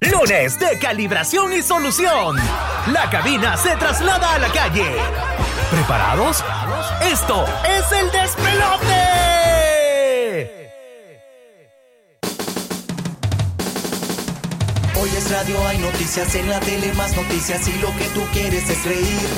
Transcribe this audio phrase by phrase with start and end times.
[0.00, 2.36] Lunes de calibración y solución.
[2.86, 4.96] La cabina se traslada a la calle.
[5.70, 6.42] ¿Preparados?
[7.02, 8.94] Esto es el despelote.
[14.98, 18.70] Hoy es radio, hay noticias en la tele, más noticias y lo que tú quieres
[18.70, 19.28] es reír.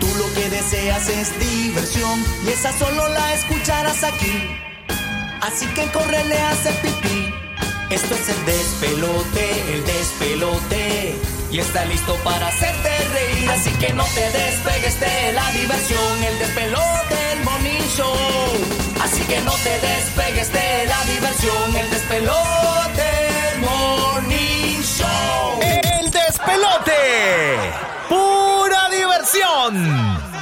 [0.00, 4.48] Tú lo que deseas es diversión y esa solo la escucharás aquí.
[5.42, 7.37] Así que corre, le hace pipí
[7.90, 11.16] esto es el despelote, el despelote.
[11.50, 16.22] Y está listo para hacerte reír, así que no te despegues de la diversión.
[16.22, 18.14] El despelote, el morning show.
[19.02, 21.76] Así que no te despegues de la diversión.
[21.76, 25.58] El despelote, el morning show.
[25.62, 27.72] El despelote,
[28.10, 30.37] pura diversión.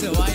[0.00, 0.29] so I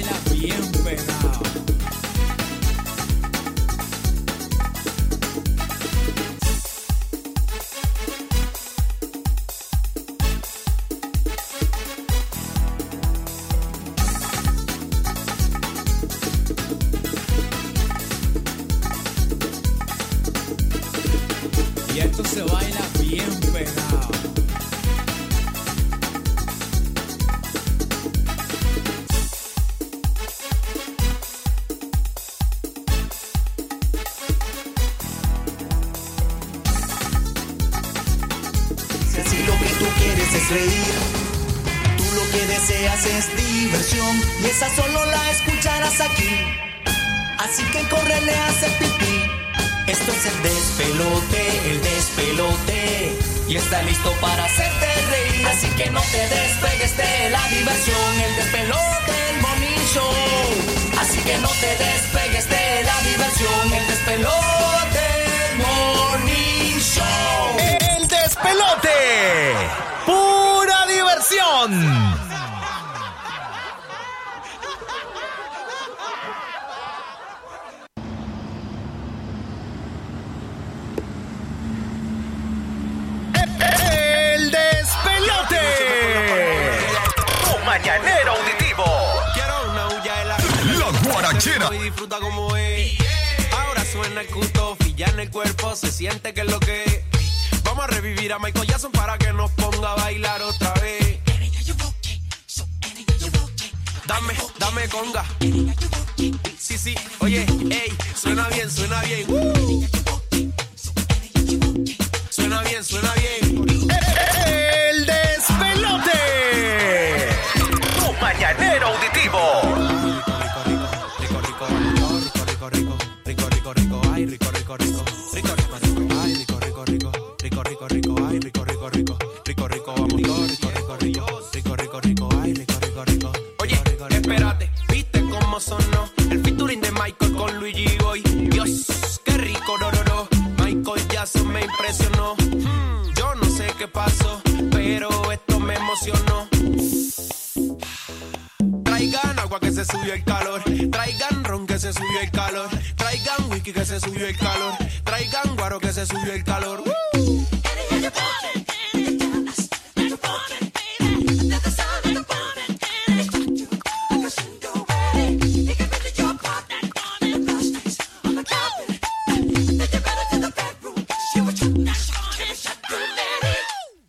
[154.56, 154.74] calor.
[155.04, 156.84] Traigan guaro que se subió el calor.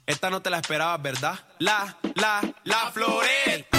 [0.07, 1.39] Esta no te la esperabas, ¿verdad?
[1.59, 3.76] La, la, la floreta.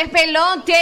[0.00, 0.80] Despelote.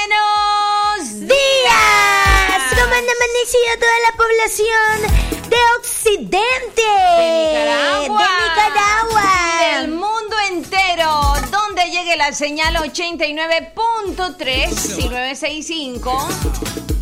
[0.00, 2.60] Buenos días.
[2.70, 5.02] ¿Cómo han amanecido toda la población
[5.50, 6.82] de Occidente?
[7.18, 8.18] De Nicaragua.
[8.18, 9.28] De Nicaragua.
[9.72, 11.10] Del mundo entero.
[11.50, 16.28] Donde llegue la señal 89.3 y 965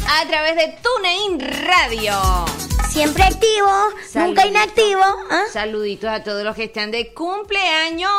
[0.08, 2.18] a través de TuneIn Radio.
[2.90, 3.70] Siempre activo,
[4.14, 5.04] nunca inactivo.
[5.30, 5.44] ¿ah?
[5.52, 8.10] Saluditos a todos los que están de cumpleaños.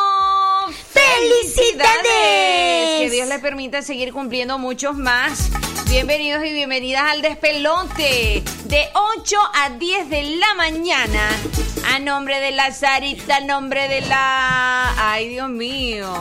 [1.23, 2.99] ¡Felicidades!
[2.99, 5.49] Que Dios les permita seguir cumpliendo muchos más.
[5.89, 11.29] Bienvenidos y bienvenidas al despelote de 8 a 10 de la mañana.
[11.93, 15.11] A nombre de la Sarita, a nombre de la...
[15.11, 16.11] Ay, Dios mío.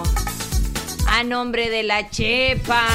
[1.08, 2.86] A nombre de la Chepa.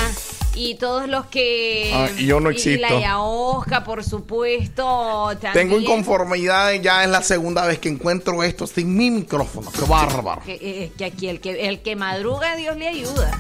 [0.60, 1.92] Y todos los que...
[1.94, 2.82] Ah, y yo no y existo.
[2.90, 5.30] la Yaosca, por supuesto.
[5.40, 5.82] Tengo también.
[5.84, 9.72] inconformidad, ya es la segunda vez que encuentro esto sin mi micrófono.
[9.72, 10.42] Qué bárbaro.
[10.44, 13.32] Que, eh, que aquí el que, el que madruga, Dios le ayuda.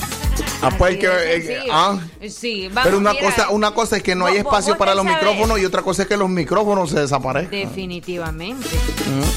[0.62, 1.98] Ah, pues que, eh, ah.
[2.30, 4.94] Sí, vamos, Pero una mira, cosa, una cosa es que no hay vos- espacio para
[4.94, 5.18] los sabes.
[5.20, 7.50] micrófonos y otra cosa es que los micrófonos se desaparezcan.
[7.60, 8.70] Definitivamente.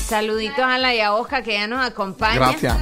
[0.06, 2.34] Saluditos a la Yaosca que ya nos acompaña.
[2.36, 2.76] Gracias.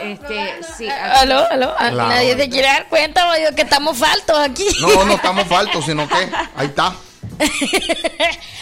[0.00, 0.88] Este, sí.
[0.88, 1.74] Aló, aló.
[1.78, 2.08] ah, Claro.
[2.10, 4.66] Nadie te quiere dar cuenta, oye, que estamos faltos aquí.
[4.80, 6.14] No, no estamos faltos, sino que
[6.56, 6.92] ahí está.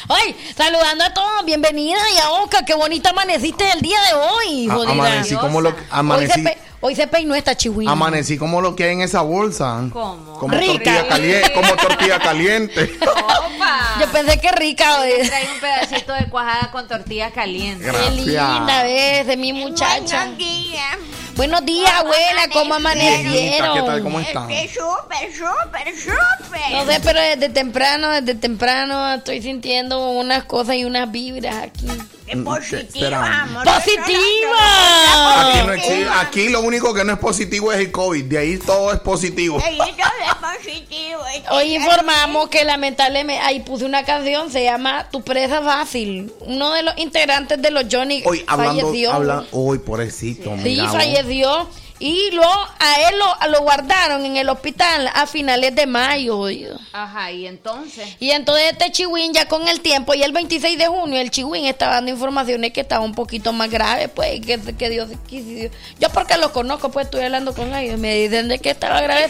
[0.09, 4.69] Ay, saludando a todos, bienvenida y a Oscar, qué bonita amaneciste el día de hoy,
[4.71, 4.93] A- jodida.
[4.93, 7.93] amanecí como lo Hoy se, amanecí, pe- hoy se peinó esta chihuahua.
[7.93, 9.81] amanecí como lo que hay en esa bolsa.
[9.93, 10.39] ¿Cómo?
[10.39, 10.73] Como Rica.
[10.73, 12.99] tortilla caliente, como tortilla caliente.
[13.03, 13.97] Opa.
[14.01, 15.27] Yo pensé que rica, oye.
[15.29, 17.93] Trae un pedacito de cuajada con tortillas calientes.
[17.93, 20.21] Qué linda ves de mi muchacha.
[20.21, 20.97] Buenos días,
[21.44, 24.00] abuela, ¿cómo Viejita, ¿qué tal?
[24.00, 24.02] amanecieron?
[24.02, 24.49] ¿Cómo están?
[24.49, 26.61] Súper, súper, súper.
[26.73, 31.87] No sé, pero desde temprano, desde temprano estoy sintiendo unas cosas y unas vibras aquí.
[32.29, 33.43] Qué Mm, positiva, espera.
[33.43, 33.65] amor.
[33.65, 35.51] ¡Positiva!
[35.51, 38.25] Aquí, no existe- aquí lo único que no es positivo es el COVID.
[38.25, 39.59] De ahí todo es positivo.
[39.65, 41.21] Ahí todo es positivo.
[41.51, 46.33] Hoy informamos que lamentablemente, ahí puse una canción, se llama Tu presa fácil.
[46.41, 49.13] Uno de los integrantes de los Johnny Hoy hablando, falleció.
[49.13, 50.93] habla, hoy pobrecito, Sí, mira, vos.
[50.93, 51.69] falleció.
[52.00, 56.38] Y luego a él lo, lo guardaron en el hospital a finales de mayo.
[56.38, 56.78] oído.
[56.93, 58.09] Ajá, y entonces.
[58.21, 61.67] Y entonces este chihuín ya con el tiempo, y el 26 de junio, el chihuín
[61.67, 65.73] estaba dando informaciones que estaba un poquito más grave, pues, que, que Dios quiso.
[65.99, 69.28] Yo porque los conozco, pues estoy hablando con ellos, me dicen de que estaba grave.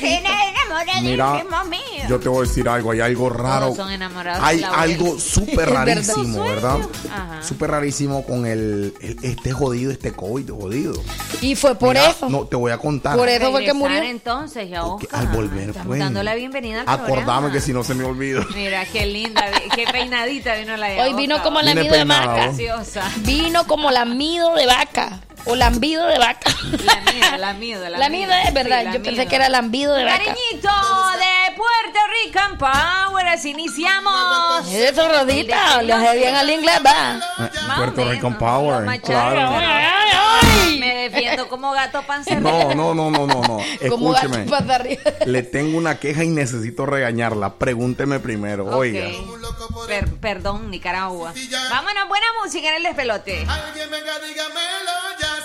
[1.03, 1.81] Mira, mío.
[2.09, 3.75] yo te voy a decir algo, hay algo raro.
[3.75, 6.79] Son enamorados Hay algo súper rarísimo, ¿verdad?
[7.11, 7.43] Ajá.
[7.43, 11.03] Súper rarísimo con el, el- este jodido, este COVID jodido.
[11.41, 12.29] Y fue por Mira, eso.
[12.29, 13.17] No, te voy a contar.
[13.17, 14.03] Por eso fue que murió.
[14.03, 15.99] entonces, ya al volver, pues.
[15.99, 17.53] dando la bienvenida al Acordame programa.
[17.53, 18.45] que si no se me olvida.
[18.55, 22.35] Mira, qué linda, qué peinadita vino la Hoy vino como Vine lamido de vaca.
[22.35, 23.03] Graciosa.
[23.19, 25.21] Vino como lamido de vaca.
[25.45, 26.51] O lambido de vaca.
[26.85, 28.93] La mía, la mía, la Lamido es verdad.
[28.93, 30.19] Yo pensé que era lambido de vaca.
[30.19, 30.69] Cariñito
[31.19, 34.69] de Puerto Rican Power, así iniciamos.
[34.71, 35.83] Eso, Rodita.
[35.83, 37.19] Le hace bien al inglés, va.
[37.47, 39.51] Eh, Puerto Rican Power, claro.
[40.79, 43.59] Me defiendo como gato panza No, no, no, no, no, no.
[43.89, 44.99] Como gato Escúcheme.
[45.27, 47.55] Le tengo una queja y necesito regañarla.
[47.55, 49.09] Pregúnteme primero, oiga.
[49.87, 51.33] Per- perdón, Nicaragua.
[51.71, 53.39] Vámonos, buena música en el despelote.
[53.49, 55.38] Alguien venga, dígamelo ya,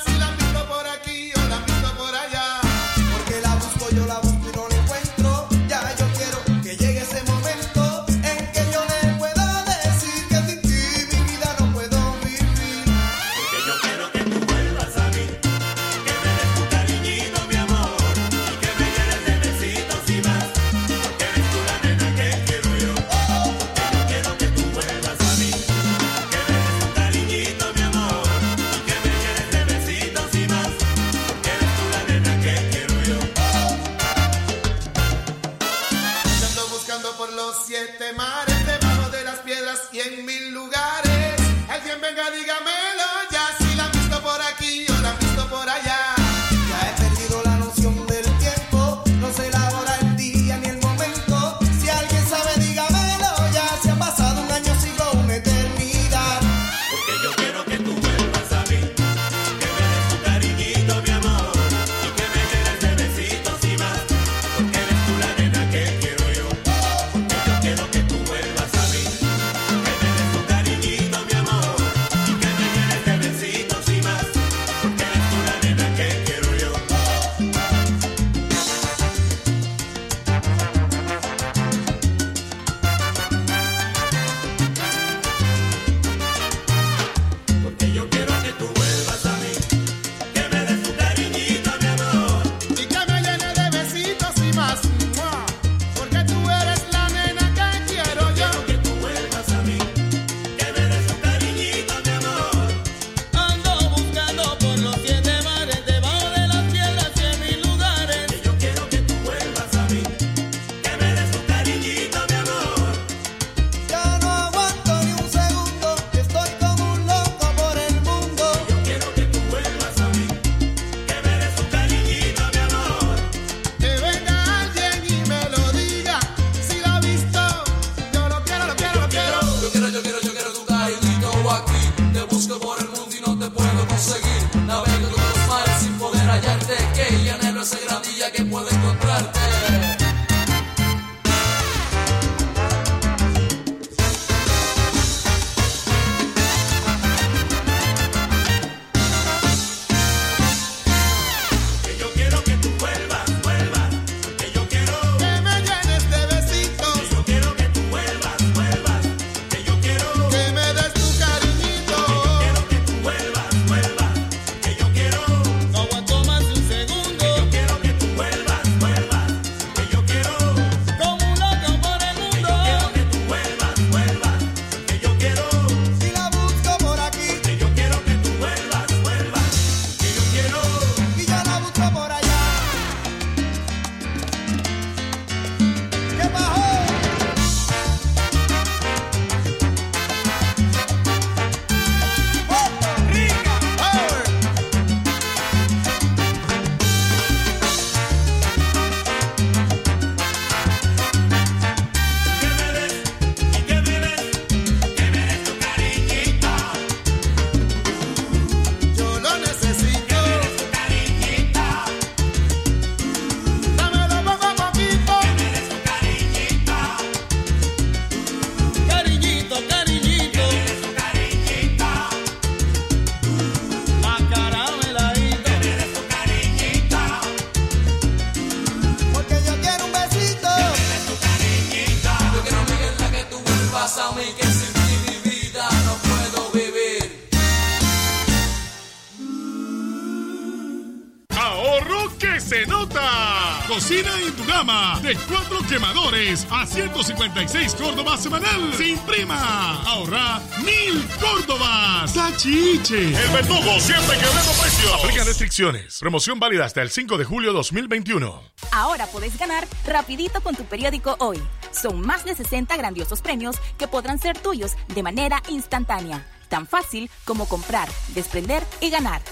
[245.73, 249.81] quemadores a 156 Córdobas semanal sin prima.
[249.81, 252.13] Ahorra mil Córdobas.
[252.13, 253.07] Tachiche.
[253.07, 255.03] El verdugo siempre quebrando precios.
[255.03, 255.97] Aplica restricciones.
[255.99, 258.43] Promoción válida hasta el 5 de julio 2021.
[258.71, 261.41] Ahora puedes ganar rapidito con tu periódico hoy.
[261.71, 266.23] Son más de 60 grandiosos premios que podrán ser tuyos de manera instantánea.
[266.49, 269.23] Tan fácil como comprar, desprender y ganar.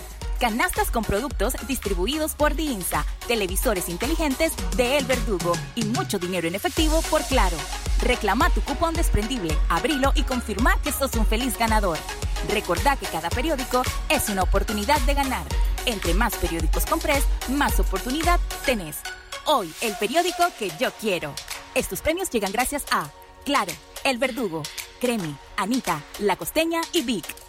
[0.41, 6.55] Canastas con productos distribuidos por Diinsa, televisores inteligentes de El Verdugo y mucho dinero en
[6.55, 7.55] efectivo por Claro.
[8.01, 11.97] Reclama tu cupón desprendible, abrilo y confirma que sos un feliz ganador.
[12.49, 15.45] Recordá que cada periódico es una oportunidad de ganar.
[15.85, 18.97] Entre más periódicos compres, más oportunidad tenés.
[19.45, 21.33] Hoy, el periódico que yo quiero.
[21.73, 23.09] Estos premios llegan gracias a
[23.45, 23.71] Claro,
[24.03, 24.61] El Verdugo,
[24.99, 27.40] Cremi, Anita, La Costeña y Vic.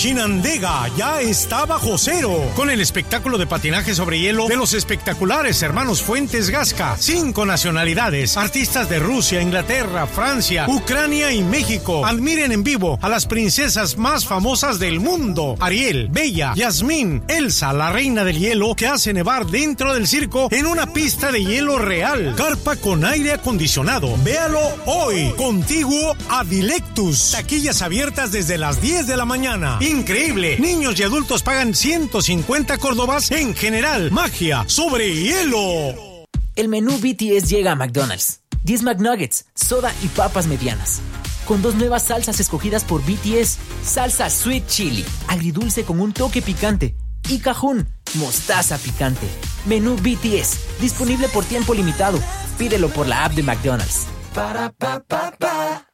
[0.00, 5.62] Chinandega ya está bajo cero con el espectáculo de patinaje sobre hielo de los espectaculares
[5.62, 6.96] hermanos Fuentes Gasca.
[6.98, 12.06] Cinco nacionalidades, artistas de Rusia, Inglaterra, Francia, Ucrania y México.
[12.06, 15.56] Admiren en vivo a las princesas más famosas del mundo.
[15.60, 20.64] Ariel, Bella, Yasmín, Elsa, la reina del hielo que hace nevar dentro del circo en
[20.64, 22.36] una pista de hielo real.
[22.38, 24.16] Carpa con aire acondicionado.
[24.24, 25.34] Véalo hoy.
[25.36, 27.32] Contiguo a Dilectus.
[27.32, 29.76] Taquillas abiertas desde las 10 de la mañana.
[29.90, 30.56] Increíble.
[30.60, 34.12] Niños y adultos pagan 150 córdobas en general.
[34.12, 36.26] Magia sobre hielo.
[36.54, 38.40] El menú BTS llega a McDonald's.
[38.62, 41.00] 10 McNuggets, soda y papas medianas.
[41.44, 43.58] Con dos nuevas salsas escogidas por BTS.
[43.82, 46.94] Salsa Sweet Chili, agridulce con un toque picante.
[47.28, 49.26] Y cajún, mostaza picante.
[49.66, 52.20] Menú BTS, disponible por tiempo limitado.
[52.58, 54.06] Pídelo por la app de McDonald's.
[54.34, 55.89] Para, pa, pa, pa.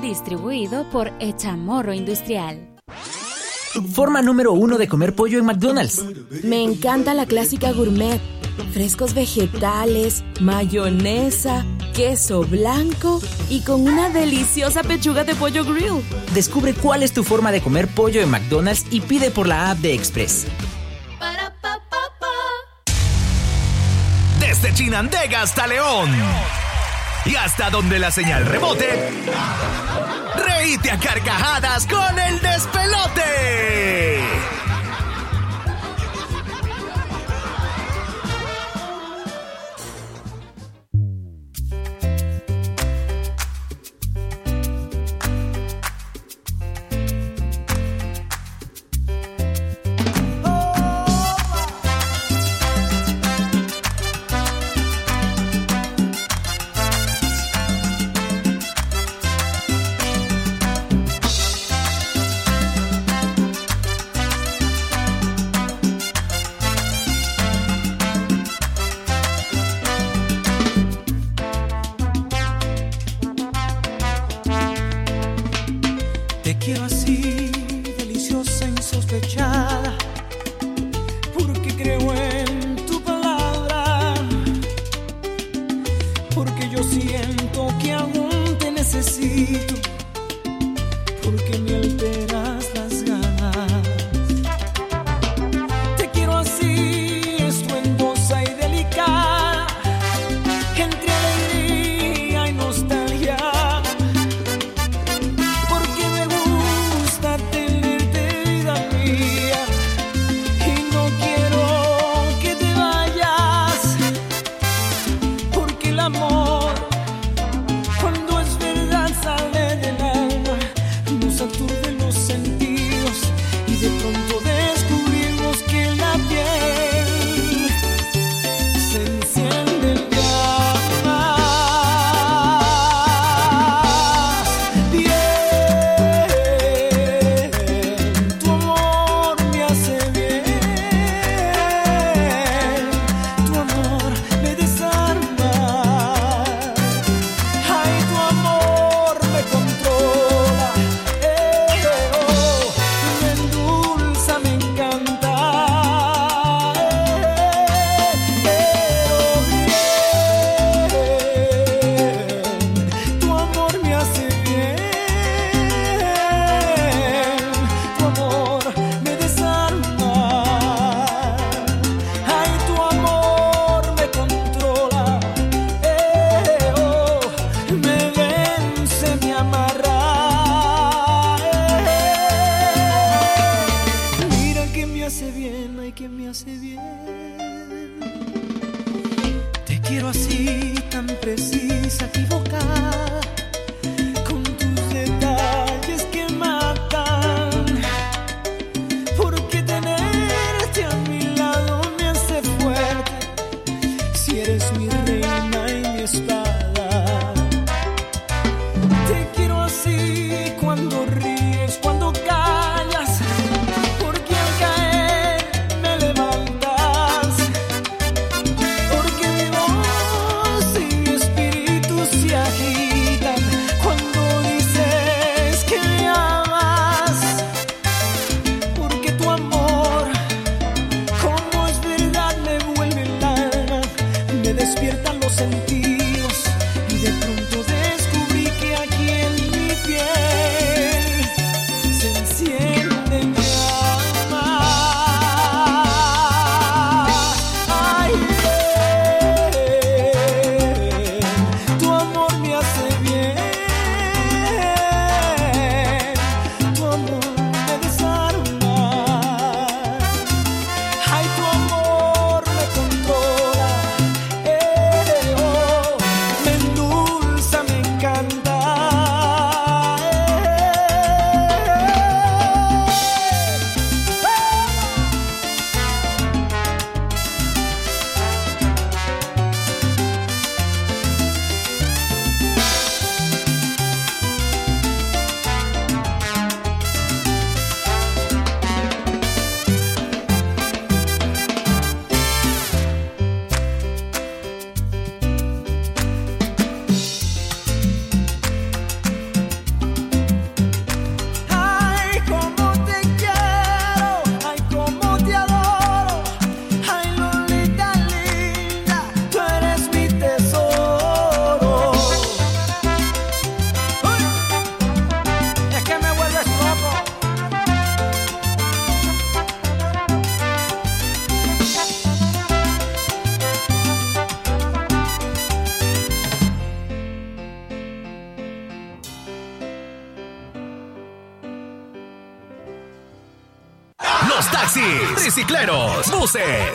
[0.00, 2.76] distribuido por Echamorro Industrial.
[3.92, 6.04] Forma número uno de comer pollo en McDonald's.
[6.42, 8.20] Me encanta la clásica gourmet.
[8.72, 16.02] Frescos vegetales, mayonesa, queso blanco y con una deliciosa pechuga de pollo grill.
[16.34, 19.78] Descubre cuál es tu forma de comer pollo en McDonald's y pide por la app
[19.78, 20.46] de Express.
[24.40, 26.10] Desde Chinandega hasta León
[27.26, 29.10] y hasta donde la señal rebote.
[30.36, 34.22] Reíte a carcajadas con el despelote.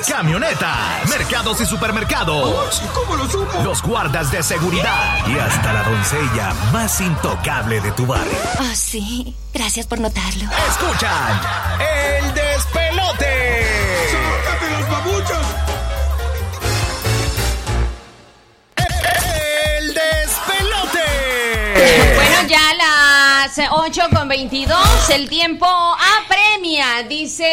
[0.07, 2.81] Camionetas, mercados y supermercados.
[3.63, 8.37] Los guardas de seguridad y hasta la doncella más intocable de tu barrio.
[8.59, 9.35] Oh, sí.
[9.53, 10.49] Gracias por notarlo.
[10.69, 11.41] Escuchan
[11.79, 13.65] el despelote.
[14.11, 15.45] ¡Sácate las babuchas!
[19.77, 21.05] El despelote.
[22.15, 25.67] Bueno, ya las 8 con 22, el tiempo
[27.09, 27.47] Dice,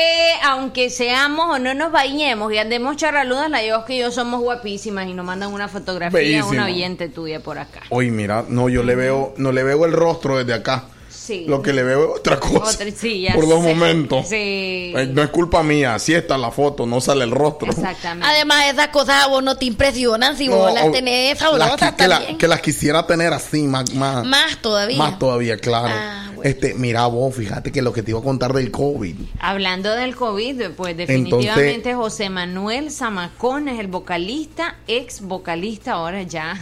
[0.45, 5.09] aunque seamos o no nos bañemos y andemos charraludas, la Dios que yo somos guapísimas
[5.09, 6.51] y nos mandan una fotografía a Bellísimo.
[6.51, 7.81] una oyente tuya por acá.
[7.91, 10.85] Oye, mira, no, yo le veo, no le veo el rostro desde acá.
[11.11, 11.45] Sí.
[11.47, 12.71] Lo que le veo es otra cosa.
[12.83, 13.75] Otra- sí, ya por dos sé.
[13.75, 14.29] momentos.
[14.29, 14.93] Sí.
[14.97, 17.71] Eh, No es culpa mía, así está la foto, no sale el rostro.
[17.71, 18.27] Exactamente.
[18.27, 21.93] Además, esas cosas a vos no te impresionan si vos las o- tenés las sabrosas
[21.93, 22.39] qui- que, la- también.
[22.39, 24.97] que las quisiera tener así, más, más, Más todavía.
[24.97, 25.93] más todavía, claro.
[25.95, 29.15] Ah, Este, mira vos, fíjate que lo que te iba a contar del COVID.
[29.41, 36.59] Hablando del COVID, pues definitivamente José Manuel Zamacón es el vocalista, ex vocalista ahora ya.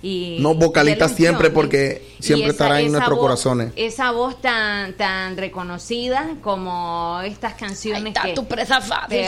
[0.00, 3.72] Y No vocalista siempre porque siempre esa- estará en nuestros voz- corazones.
[3.74, 9.26] Esa voz tan tan reconocida como estas canciones está que tu presa fácil,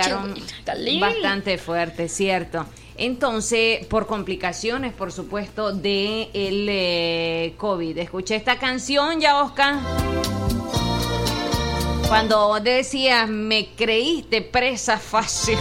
[1.00, 2.66] bastante fuerte, cierto.
[3.00, 7.96] Entonces, por complicaciones, por supuesto, de el eh, COVID.
[7.96, 9.76] Escuché esta canción ya, Oscar.
[12.06, 15.56] Cuando vos decías, me creíste presa fácil.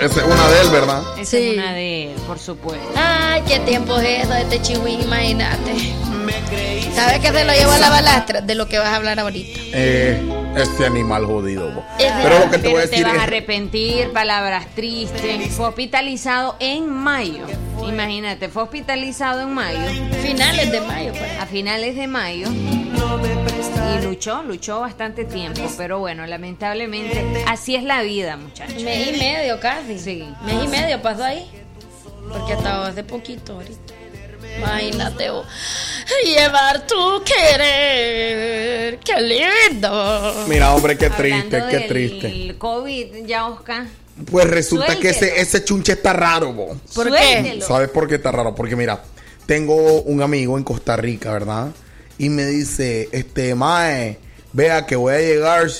[0.00, 1.02] Esa es una de él, ¿verdad?
[1.16, 2.90] Esa es una de él, por supuesto.
[2.96, 5.94] Ay, qué tiempo es eso de este chihuín, imagínate.
[6.92, 8.40] ¿Sabes que se lo llevo a la balastra?
[8.40, 9.60] De lo que vas a hablar ahorita.
[9.72, 11.70] Eh, este animal jodido.
[11.72, 11.84] vos.
[11.98, 15.52] Es Pero lo que te Pero voy a decir vas a arrepentir, palabras tristes.
[15.52, 17.46] Fue hospitalizado en mayo.
[17.86, 19.78] Imagínate, fue hospitalizado en mayo.
[20.22, 21.40] Finales de mayo, pues.
[21.40, 22.48] A finales de mayo.
[22.50, 25.62] Y luchó, luchó bastante tiempo.
[25.76, 28.82] Pero bueno, lamentablemente, así es la vida, muchachos.
[28.82, 29.98] Mes y medio casi.
[29.98, 30.28] Sí.
[30.44, 31.50] Mes y medio pasó ahí.
[32.28, 33.99] Porque hasta hace poquito ahorita.
[34.60, 35.46] Imagínate vos.
[36.24, 38.98] Llevar tu querer.
[38.98, 40.44] ¡Qué lindo!
[40.48, 42.58] Mira, hombre, qué triste, Hablando qué del triste.
[42.58, 43.86] COVID, ya, Oscar.
[44.30, 46.76] Pues resulta que ese, ese chunche está raro, vos.
[46.94, 47.66] ¿Por Suéltelo.
[47.66, 48.54] ¿Sabes por qué está raro?
[48.54, 49.02] Porque mira,
[49.46, 51.68] tengo un amigo en Costa Rica, ¿verdad?
[52.18, 54.18] Y me dice, este, Mae,
[54.52, 55.70] vea que voy a llegar,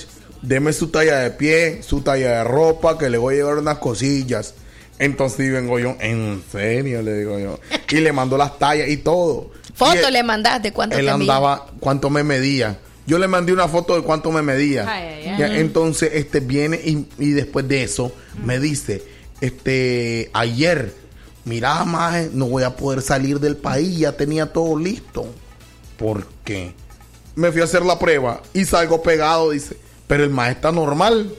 [0.40, 3.78] deme su talla de pie, su talla de ropa, que le voy a llevar unas
[3.78, 4.54] cosillas.
[5.00, 7.58] Entonces vengo yo, en serio, le digo yo.
[7.90, 9.50] Y le mando las tallas y todo.
[9.68, 11.22] Y Foto él- le mandaste, ¿cuánto él te mide?
[11.32, 12.78] andaba, cuánto me medía.
[13.06, 14.84] Yo le mandé una foto de cuánto me medía.
[14.86, 15.38] Ay, ay, ay.
[15.38, 15.54] Ya, Ujú.
[15.56, 18.12] entonces, este viene y, y después de eso
[18.44, 19.02] me dice,
[19.40, 20.94] este, ayer,
[21.46, 25.26] mira, maje, no voy a poder salir del país, ya tenía todo listo.
[25.96, 26.74] ¿Por qué?
[27.34, 31.32] Me fui a hacer la prueba y salgo pegado, dice, pero el maje está normal.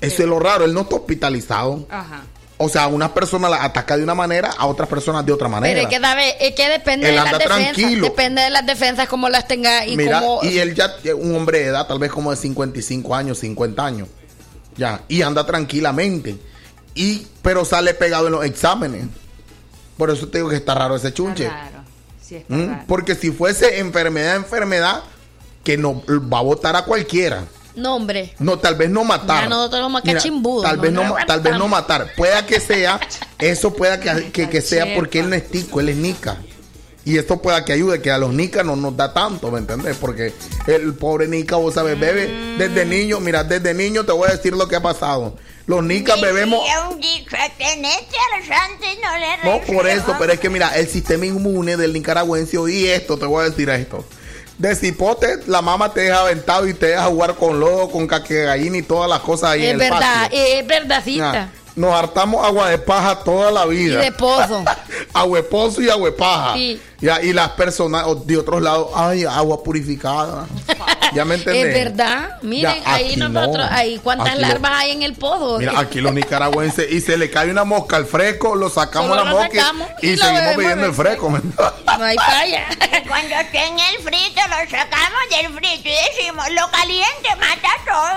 [0.00, 1.86] Eso es lo raro, él no está hospitalizado.
[1.88, 2.24] Ajá.
[2.64, 5.74] O sea, una persona la ataca de una manera, a otras personas de otra manera.
[5.74, 7.72] Pero es que, es que depende Él de las defensas.
[7.72, 8.04] tranquilo.
[8.04, 10.40] Depende de las defensas, cómo las tenga y Mira, cómo.
[10.44, 13.84] y él ya es un hombre de edad, tal vez como de 55 años, 50
[13.84, 14.08] años.
[14.76, 16.36] Ya, y anda tranquilamente.
[16.94, 19.06] Y, pero sale pegado en los exámenes.
[19.96, 21.46] Por eso te digo que está raro ese chunche.
[21.46, 21.82] Claro.
[22.24, 22.68] Sí, está ¿Mm?
[22.68, 22.84] raro.
[22.86, 25.02] Porque si fuese enfermedad, enfermedad,
[25.64, 27.44] que no va a votar a cualquiera.
[27.74, 28.34] No, hombre.
[28.38, 29.44] No, tal vez no matar.
[29.44, 29.48] Mira,
[30.62, 32.12] Tal no vez no, tal vez no matar.
[32.16, 33.00] Pueda que sea,
[33.38, 36.36] eso pueda que, que, que sea porque él no es tico, él es nica.
[37.04, 39.96] Y esto pueda que ayude, que a los nicas no nos da tanto, ¿me entendés?
[39.96, 40.32] Porque
[40.68, 44.52] el pobre nica, vos sabes, bebe desde niño, mira, desde niño te voy a decir
[44.52, 45.36] lo que ha pasado.
[45.66, 46.64] Los nicas bebemos,
[49.44, 53.26] no por eso, pero es que mira, el sistema inmune del nicaragüense, y esto, te
[53.26, 54.04] voy a decir esto.
[54.58, 58.44] De cipote, la mamá te deja aventado y te deja jugar con lodo, con caque
[58.44, 60.38] gallina y todas las cosas ahí Es en el verdad, patio.
[60.40, 61.32] es verdadcita.
[61.32, 64.00] Ya, Nos hartamos agua de paja toda la Y vida.
[64.00, 64.62] de pozo.
[65.14, 66.54] agua de pozo y agua de paja.
[66.54, 66.80] Sí.
[67.00, 70.46] Ya, y las personas o- de otros lados, ay, agua purificada.
[71.14, 71.66] ya me entendés.
[71.66, 72.38] Es verdad.
[72.42, 73.74] Miren, Ya, ahí nosotros, no.
[73.76, 75.58] ahí cuántas Aquí lo- larvas hay en el pozo.
[75.58, 79.24] Mira, aquí los nicaragüenses, y se le cae una mosca al fresco, lo sacamos Solo
[79.24, 81.28] la mosca y- y, y seguimos bebiendo el fresco.
[81.30, 82.66] No hay falla.
[83.08, 87.68] Cuando esté en el frito, lo sacamos del frito y decimos, lo caliente mata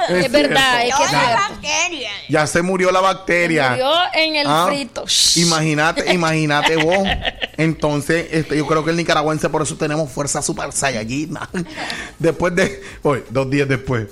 [0.07, 0.17] todo.
[0.19, 1.35] Es Es verdad, es que Toda es cierto.
[1.49, 2.11] bacteria.
[2.29, 3.44] Ya se murió la bacteria.
[3.71, 5.05] Murió en el Ah, frito.
[5.35, 7.07] Imagínate, imagínate vos.
[7.57, 11.37] Entonces, este, yo creo que el nicaragüense por eso tenemos fuerza super saiyajin.
[12.19, 14.07] Después de, hoy, dos días después.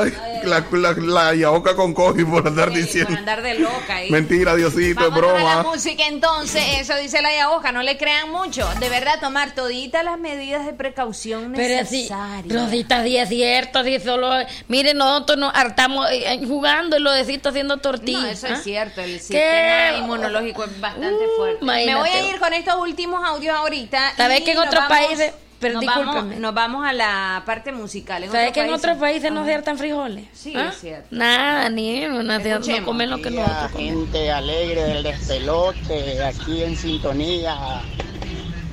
[0.00, 0.12] Ay,
[0.44, 3.16] la, la, la yaoca con coji por andar diciendo.
[3.16, 4.10] andar de loca ahí.
[4.10, 5.62] Mentira, Diosito, es Vámonos a la broma.
[5.74, 8.68] música entonces, eso dice la Yahoja, no le crean mucho.
[8.80, 12.62] De verdad, tomar toditas las medidas de precaución Pero sí, necesarias.
[12.64, 14.30] Rosita, sí es cierto, sí solo...
[14.68, 18.22] Miren, nosotros nos hartamos eh, eh, jugando y lo decito haciendo tortillas.
[18.22, 18.62] No, eso es ¿ah?
[18.62, 19.18] cierto, el ¿Qué?
[19.18, 21.64] sistema inmunológico es bastante fuerte.
[21.64, 24.12] Me voy a ir con estos últimos audios ahorita.
[24.16, 27.72] ¿Sabes que en nos otros vamos- países- pero nos, vamos, nos vamos a la parte
[27.72, 28.22] musical.
[28.24, 29.48] En ¿Sabes otros que en países- otros países no Ajá.
[29.48, 30.24] se hartan frijoles?
[30.34, 30.68] Sí, ¿Ah?
[30.70, 31.08] es cierto.
[31.10, 37.56] Nada, ni uno, no, comen lo que nosotros gente alegre del despelote, aquí en sintonía.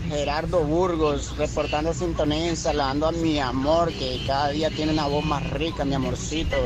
[0.10, 5.42] Gerardo Burgos, reportando sintonía, saludando a mi amor, que cada día tiene una voz más
[5.52, 6.58] rica, mi amorcito.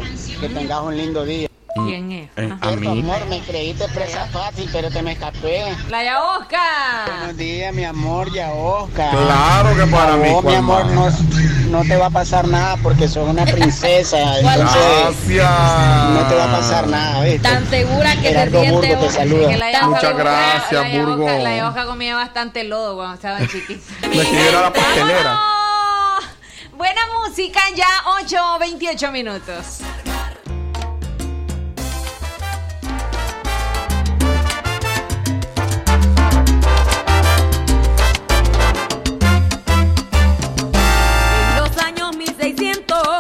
[0.41, 1.46] Que tengas un lindo día.
[1.85, 2.29] ¿Quién es?
[2.35, 2.87] Eh, a mí.
[3.01, 5.63] amor, me creíste presa fácil, pero te me escapé.
[5.89, 7.05] La Yahoja.
[7.19, 9.11] Buenos días, mi amor, ya Oscar.
[9.11, 11.09] Claro que para mí, vos, mi ¿cuál amor, no,
[11.69, 14.17] no te va a pasar nada porque sos una princesa.
[14.39, 14.75] entonces
[15.27, 16.09] Gracias.
[16.09, 17.39] no te va a pasar nada, ¿viste?
[17.39, 19.47] Tan segura que se Gerardo siente Burgos te saluda.
[19.49, 21.27] Que la Yahoja Muchas comía- gracias, la Burgo.
[21.27, 23.81] La Yahoja comía bastante lodo cuando estaba chiquita.
[24.09, 25.23] Me escribiera la pastelera.
[25.39, 25.57] ¡Vámonos!
[26.77, 27.87] Buena música, ya
[28.23, 29.79] 8, 28 minutos.
[42.55, 43.16] 600.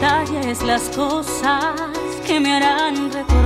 [0.00, 1.74] Detalles, las cosas
[2.26, 3.37] que me harán recordarte.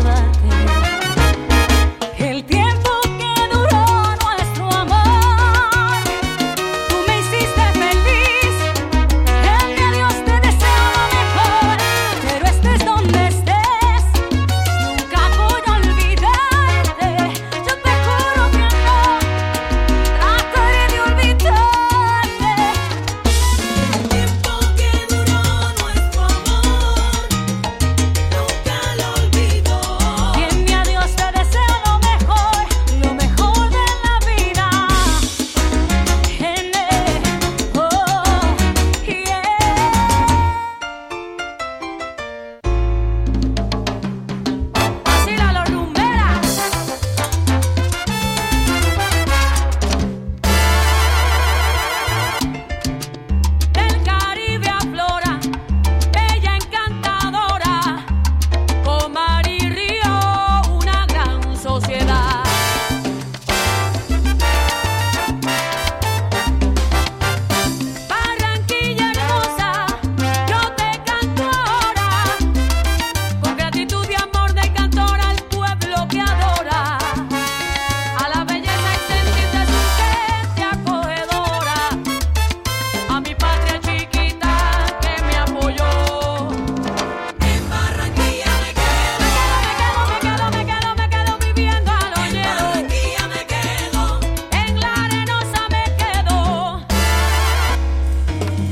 [98.42, 98.71] Thank you.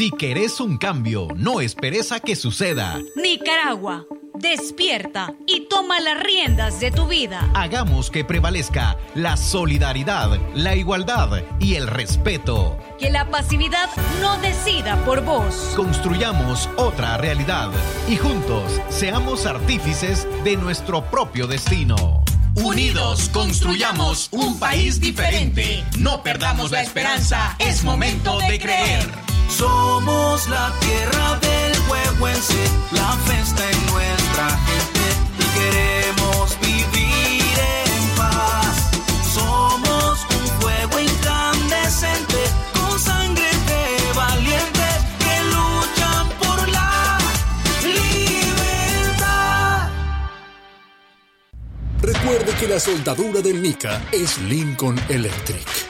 [0.00, 2.98] Si querés un cambio, no esperes a que suceda.
[3.16, 7.50] Nicaragua, despierta y toma las riendas de tu vida.
[7.52, 12.78] Hagamos que prevalezca la solidaridad, la igualdad y el respeto.
[12.98, 13.90] Que la pasividad
[14.22, 15.74] no decida por vos.
[15.76, 17.70] Construyamos otra realidad
[18.08, 22.24] y juntos seamos artífices de nuestro propio destino.
[22.54, 25.84] Unidos construyamos un país diferente.
[25.98, 29.29] No perdamos la esperanza, es momento de creer.
[29.50, 35.06] Somos la tierra del huehuense, la fiesta en nuestra gente
[35.38, 38.90] y queremos vivir en paz.
[39.34, 42.38] Somos un fuego incandescente
[42.72, 47.18] con sangre de valientes que luchan por la
[47.82, 49.88] libertad.
[52.00, 55.89] Recuerde que la soldadura del Nica es Lincoln Electric.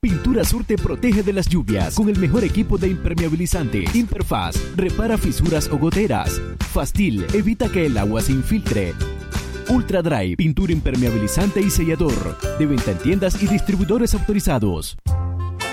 [0.00, 3.84] Pintura Sur te protege de las lluvias con el mejor equipo de impermeabilizante.
[3.94, 6.40] Imperfaz repara fisuras o goteras.
[6.72, 8.94] Fastil evita que el agua se infiltre.
[9.68, 12.38] Ultra Dry, pintura impermeabilizante y sellador.
[12.58, 14.96] De venta en tiendas y distribuidores autorizados.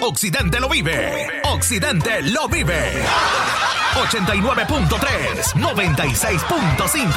[0.01, 1.27] Occidente lo vive.
[1.53, 2.91] Occidente lo vive.
[3.93, 7.13] 89.3, 96.5.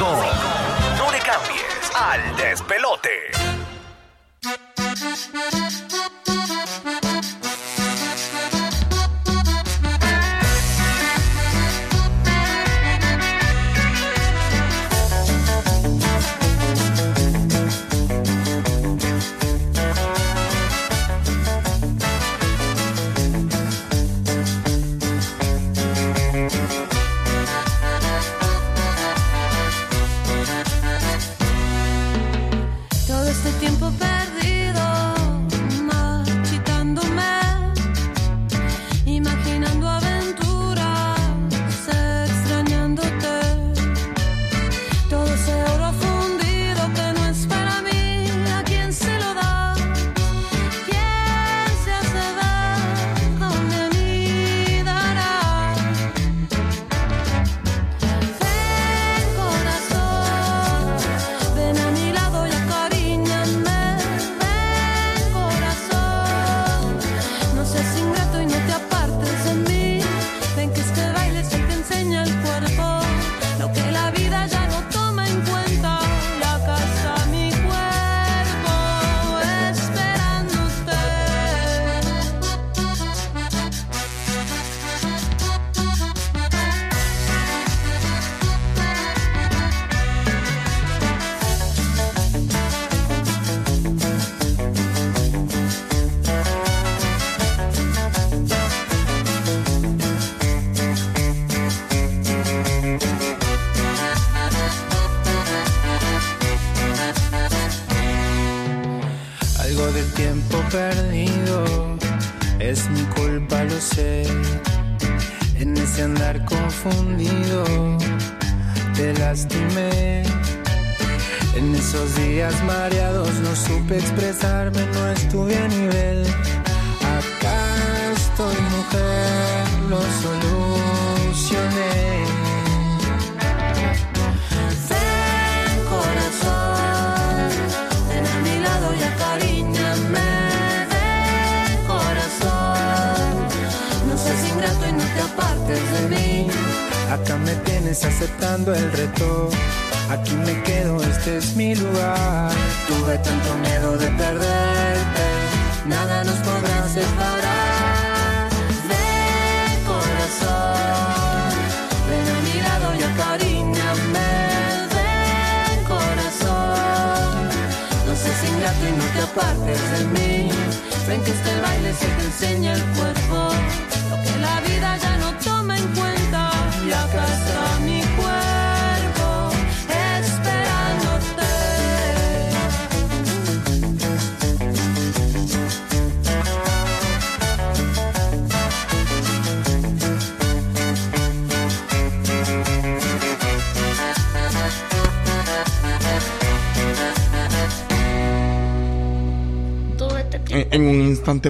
[0.97, 3.09] No le cambies al despelote.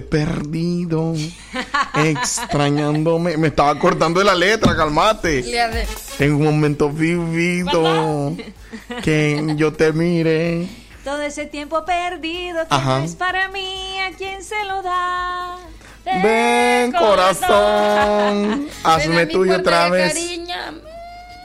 [0.02, 1.14] Perdido,
[1.96, 3.38] extrañándome.
[3.38, 5.44] Me estaba cortando de la letra, calmate.
[6.20, 8.36] En un momento vivido,
[9.04, 10.68] que yo te mire.
[11.04, 15.56] Todo ese tiempo perdido que no es para mí, ¿a quién se lo da?
[16.24, 20.14] Ven, corazón, hazme tuyo otra vez.
[20.14, 20.56] cariño.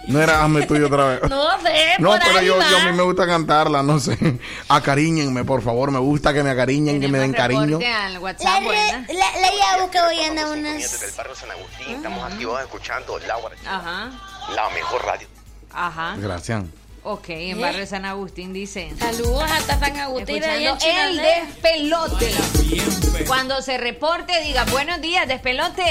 [0.09, 1.21] No era hazme tuyo otra vez.
[1.31, 1.52] No
[1.99, 2.71] No, por pero ahí yo, va.
[2.71, 4.19] yo a mí me gusta cantarla, no sé.
[4.69, 5.91] Acaríñenme, por favor.
[5.91, 7.79] Me gusta que me acariñen, que me den cariño.
[8.05, 8.63] Al WhatsApp.
[8.63, 10.75] La, la que voy a andar unas.
[10.83, 13.35] Desde el barrio San Agustín, estamos activados escuchando la,
[13.67, 14.11] Ajá,
[14.55, 15.29] la mejor radio.
[15.73, 16.15] ajá.
[16.19, 16.65] Gracias.
[17.05, 18.97] Ok, en Barrio San Agustín dicen.
[18.97, 20.37] Saludos hasta San Agustín.
[20.37, 21.47] Escuchando el Chinandega.
[21.47, 22.35] despelote.
[23.27, 25.83] Cuando se reporte, diga buenos días, despelote.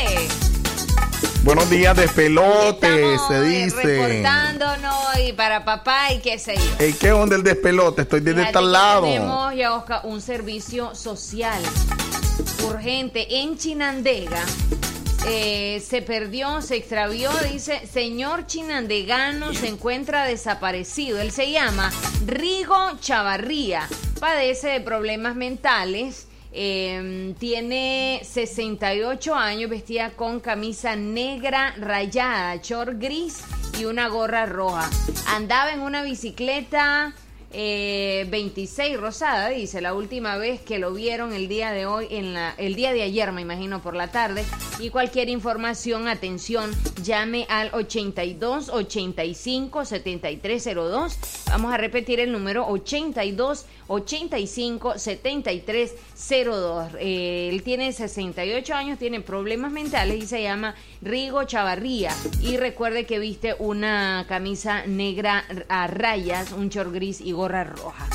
[1.43, 3.81] Buenos días, despelote, se dice.
[3.83, 4.93] Reportándonos
[5.27, 6.61] y para papá y qué sé yo.
[6.77, 8.03] Ey, ¿Qué onda el despelote?
[8.03, 9.01] Estoy desde Fíjate este que lado.
[9.03, 11.59] Tenemos ya, Oscar, un servicio social
[12.63, 14.43] urgente en Chinandega.
[15.27, 21.19] Eh, se perdió, se extravió, dice, señor chinandegano se encuentra desaparecido.
[21.19, 21.91] Él se llama
[22.25, 23.87] Rigo Chavarría,
[24.19, 26.27] padece de problemas mentales.
[26.53, 33.43] Eh, tiene 68 años, vestía con camisa negra rayada, short gris
[33.79, 34.89] y una gorra roja.
[35.27, 37.13] Andaba en una bicicleta
[37.53, 42.33] eh, 26 rosada, dice, la última vez que lo vieron el día de hoy, en
[42.33, 44.43] la, el día de ayer, me imagino, por la tarde.
[44.79, 46.71] Y cualquier información, atención,
[47.03, 51.17] llame al 82 85 7302.
[51.47, 56.91] Vamos a repetir el número 82 85 7302.
[56.99, 62.15] Eh, él tiene 68 años, tiene problemas mentales y se llama Rigo Chavarría.
[62.41, 68.05] Y recuerde que viste una camisa negra a rayas, un short gris y gorra roja.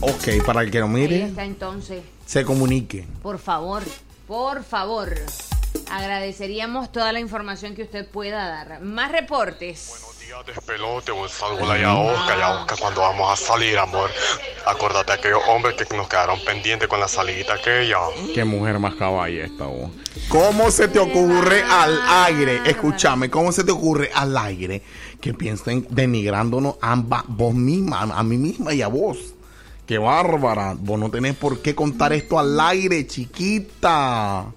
[0.00, 2.04] Ok, para el que lo Ahí mire, está entonces.
[2.24, 3.04] se comunique.
[3.22, 3.82] Por favor,
[4.28, 5.12] por favor.
[5.90, 8.80] Agradeceríamos toda la información que usted pueda dar.
[8.80, 10.04] Más reportes.
[10.46, 14.10] Despelote, un saludo a Oscar, y a Oscar cuando vamos a salir, amor.
[14.66, 17.96] Acuérdate de aquellos hombres que nos quedaron pendientes con la salida aquella.
[18.34, 19.90] Qué mujer más caballa esta vos.
[20.28, 22.60] ¿Cómo se te ocurre al aire?
[22.66, 24.82] Escúchame, ¿cómo se te ocurre al aire
[25.20, 29.34] que piensen denigrándonos ambas, vos misma, a mí misma y a vos?
[29.86, 30.76] Qué bárbara.
[30.78, 34.52] Vos no tenés por qué contar esto al aire, chiquita.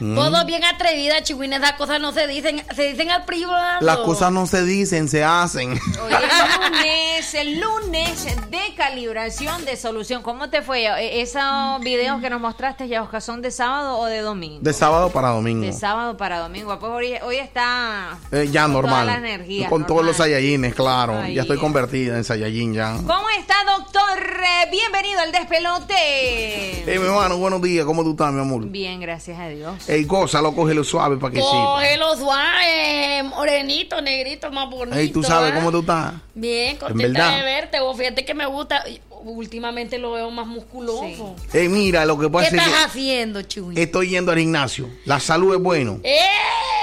[0.00, 0.14] Mm.
[0.14, 1.56] Todo bien atrevida, chihuina.
[1.58, 3.80] Esas cosas no se dicen, se dicen al privado.
[3.80, 5.72] Las cosas no se dicen, se hacen.
[5.72, 10.22] Hoy es lunes, el lunes de calibración de solución.
[10.22, 10.86] ¿Cómo te fue?
[10.86, 11.42] Eh, ¿Esos
[11.80, 14.58] videos que nos mostraste, ya Oscar, son de sábado o de domingo?
[14.62, 15.64] De sábado para domingo.
[15.66, 16.78] De sábado para domingo.
[16.78, 19.06] Pues hoy, hoy está Eh, ya con normal.
[19.06, 21.18] toda la energía, Con todos los Saiyajines, claro.
[21.20, 21.60] Ay, ya estoy eh.
[21.60, 22.94] convertida en Saiyajin ya.
[23.06, 24.00] ¿Cómo está, doctor?
[24.42, 25.94] Eh, Bienvenido al despelote.
[25.96, 27.84] Hey, mi hermano, buenos días.
[27.84, 28.64] ¿Cómo tú estás, mi amor?
[28.66, 29.74] Bien, gracias a Dios.
[29.90, 31.48] Ey, gózalo, cógelo suave para que sí.
[31.50, 34.96] Cógelo suave, morenito, negrito, más bonito.
[34.96, 35.54] Ey, tú sabes ¿eh?
[35.56, 36.14] cómo tú estás.
[36.32, 37.80] Bien, En contenta de verte.
[37.80, 38.84] Vos fíjate que me gusta.
[39.22, 41.36] Últimamente lo veo más musculoso.
[41.52, 43.74] Ey, mira, lo que ¿Qué pasa es estás que haciendo, Chuy?
[43.78, 44.88] estoy yendo al gimnasio.
[45.04, 46.00] La salud es bueno.
[46.02, 46.18] ¡Eh!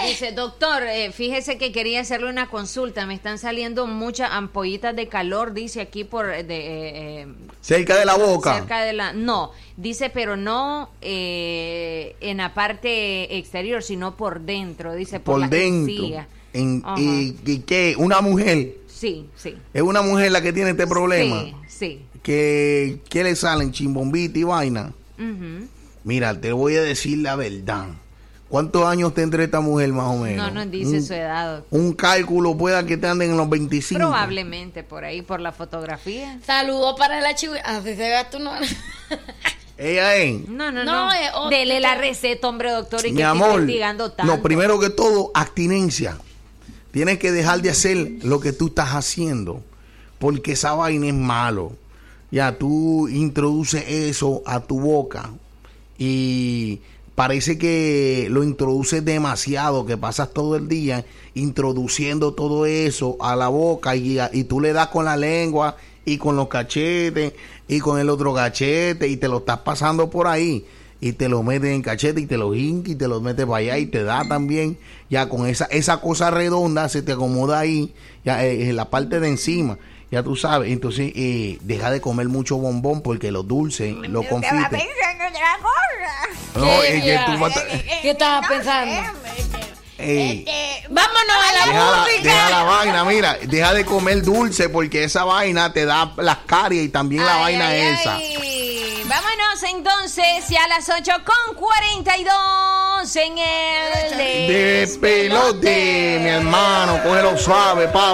[0.08, 3.08] Dice, doctor, eh, fíjese que quería hacerle una consulta.
[3.08, 6.30] Me están saliendo muchas ampollitas de calor, dice aquí por...
[6.30, 7.28] eh, De, eh, eh,
[7.62, 8.54] Cerca de la boca.
[8.60, 9.14] Cerca de la...
[9.14, 15.40] No, dice, pero no eh, en la parte exterior, sino por dentro, dice, por, por
[15.42, 16.26] la dentro.
[16.54, 17.96] En, y, y qué?
[17.98, 18.78] Una mujer.
[18.88, 19.56] Sí, sí.
[19.74, 21.42] Es una mujer la que tiene este problema.
[21.42, 22.02] Sí, sí.
[22.28, 24.92] Que, que le salen chimbombita y vaina.
[26.04, 27.86] Mira, te voy a decir la verdad.
[28.50, 30.48] ¿Cuántos años tendrá esta mujer más o menos?
[30.48, 31.56] No nos dice un, su edad.
[31.60, 31.80] doctor.
[31.80, 33.98] un cálculo pueda que te anden en los 25.
[33.98, 36.38] Probablemente por ahí, por la fotografía.
[36.46, 38.52] Saludos para la se tú no.
[39.78, 40.50] Ella es.
[40.50, 41.50] No, no, No, no.
[41.50, 44.36] Dele la receta, hombre, doctor, y Mi que esté amor, investigando tanto.
[44.36, 46.18] no, primero que todo, abstinencia.
[46.92, 49.64] Tienes que dejar de hacer lo que tú estás haciendo,
[50.20, 51.72] porque esa vaina es malo.
[52.32, 55.32] Ya tú introduces eso a tu boca
[55.98, 56.82] y
[57.16, 63.48] parece que lo introduces demasiado, que pasas todo el día introduciendo todo eso a la
[63.48, 67.34] boca y, y tú le das con la lengua y con los cachetes
[67.68, 70.66] y con el otro cachete y te lo estás pasando por ahí
[71.00, 73.58] y te lo metes en cachete y te lo hinca y te lo metes para
[73.58, 74.78] allá y te da también
[75.10, 79.20] ya con esa esa cosa redonda se te acomoda ahí ya eh, en la parte
[79.20, 79.78] de encima
[80.12, 84.84] ya tú sabes entonces eh, deja de comer mucho bombón porque los dulces los confites
[86.56, 87.64] no, es que tú vas a-
[88.02, 88.96] ¿Qué estabas pensando?
[90.00, 90.46] Ey.
[90.90, 92.22] Vámonos a la Deja la, música.
[92.24, 96.86] deja la vaina, mira, deja de comer dulce porque esa vaina te da las caries
[96.86, 98.16] y también la vaina Ay, esa.
[98.16, 99.04] ay.
[99.06, 107.38] Vámonos entonces y a las 8 con 42 en el De pelote, mi hermano, cógelo
[107.38, 108.14] suave, pa'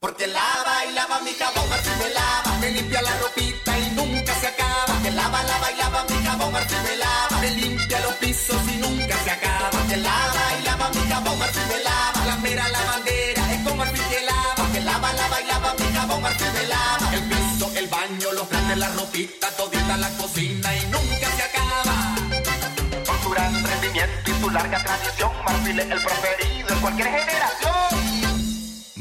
[0.00, 4.34] Porque lava y lava mi jabón, Martín me lava, me limpia la ropita y nunca
[4.38, 5.02] se acaba.
[5.02, 8.76] Que lava, lava y lava mi jabón, Martín me lava, me limpia los pisos y
[8.76, 9.70] nunca se acaba.
[9.88, 11.62] Que lava y lava mi jabón, Martín
[18.50, 22.14] los la ropita, todita la cocina y nunca se acaba.
[23.06, 28.03] Con su gran rendimiento y su larga tradición, Marfil es el preferido en cualquier generación.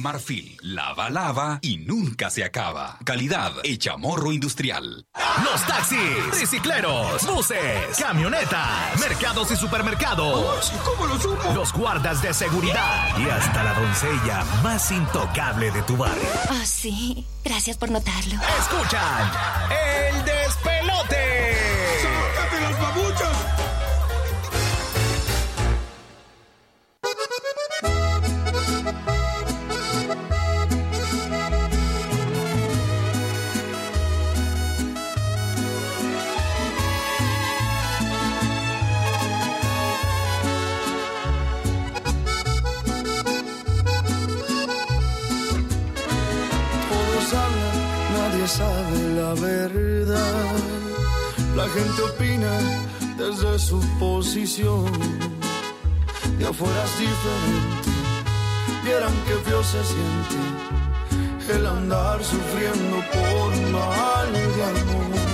[0.03, 2.97] Marfil, lava, lava y nunca se acaba.
[3.05, 5.05] Calidad hecha morro industrial.
[5.45, 10.73] Los taxis, tricicleros, buses, camionetas, mercados y supermercados.
[10.83, 11.53] ¿Cómo lo supo?
[11.53, 16.27] Los guardas de seguridad y hasta la doncella más intocable de tu barrio.
[16.49, 17.25] Oh, sí.
[17.45, 18.35] Gracias por notarlo.
[18.59, 19.31] Escuchan
[19.71, 21.72] el despelote.
[48.43, 50.51] Nadie sabe la verdad.
[51.55, 52.51] La gente opina
[53.17, 54.91] desde su posición.
[56.37, 57.89] De afuera es diferente.
[58.83, 65.32] Vieran que feo se siente el andar sufriendo por mal de amor.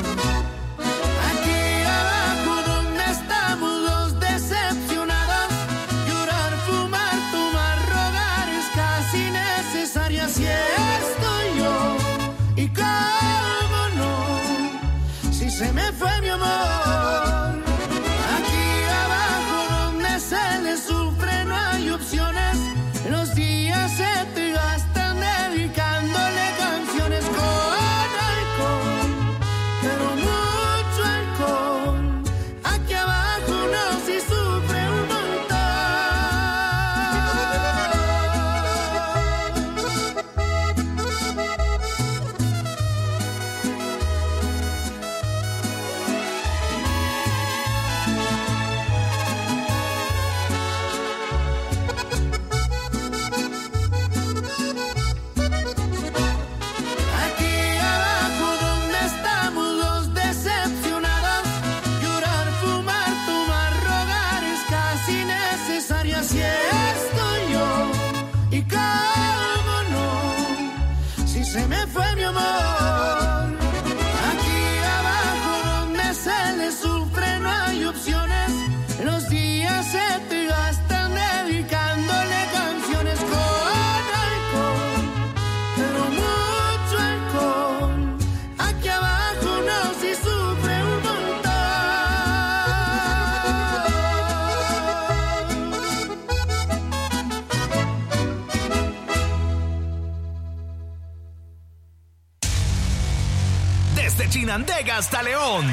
[105.00, 105.66] Hasta León.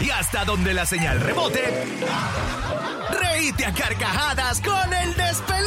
[0.00, 1.86] Y hasta donde la señal rebote.
[3.10, 5.57] Reíte a carcajadas con el despelote.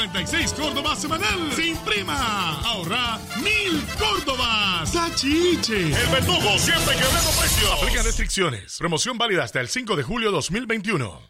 [0.00, 1.52] 156 Córdoba semanal.
[1.54, 2.58] Sin prima.
[2.64, 4.90] Ahorra mil Córdobas.
[4.92, 5.88] Tachiche.
[5.88, 7.70] El verdugo siempre quebrando precios.
[7.82, 8.78] Aplica restricciones.
[8.78, 11.29] Promoción válida hasta el 5 de julio 2021.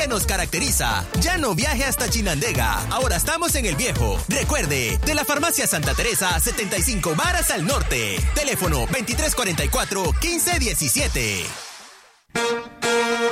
[0.00, 1.04] que nos caracteriza.
[1.20, 4.18] Ya no viaje hasta Chinandega, ahora estamos en el Viejo.
[4.28, 8.16] Recuerde, de la Farmacia Santa Teresa, 75 varas al norte.
[8.34, 11.59] Teléfono 2344-1517.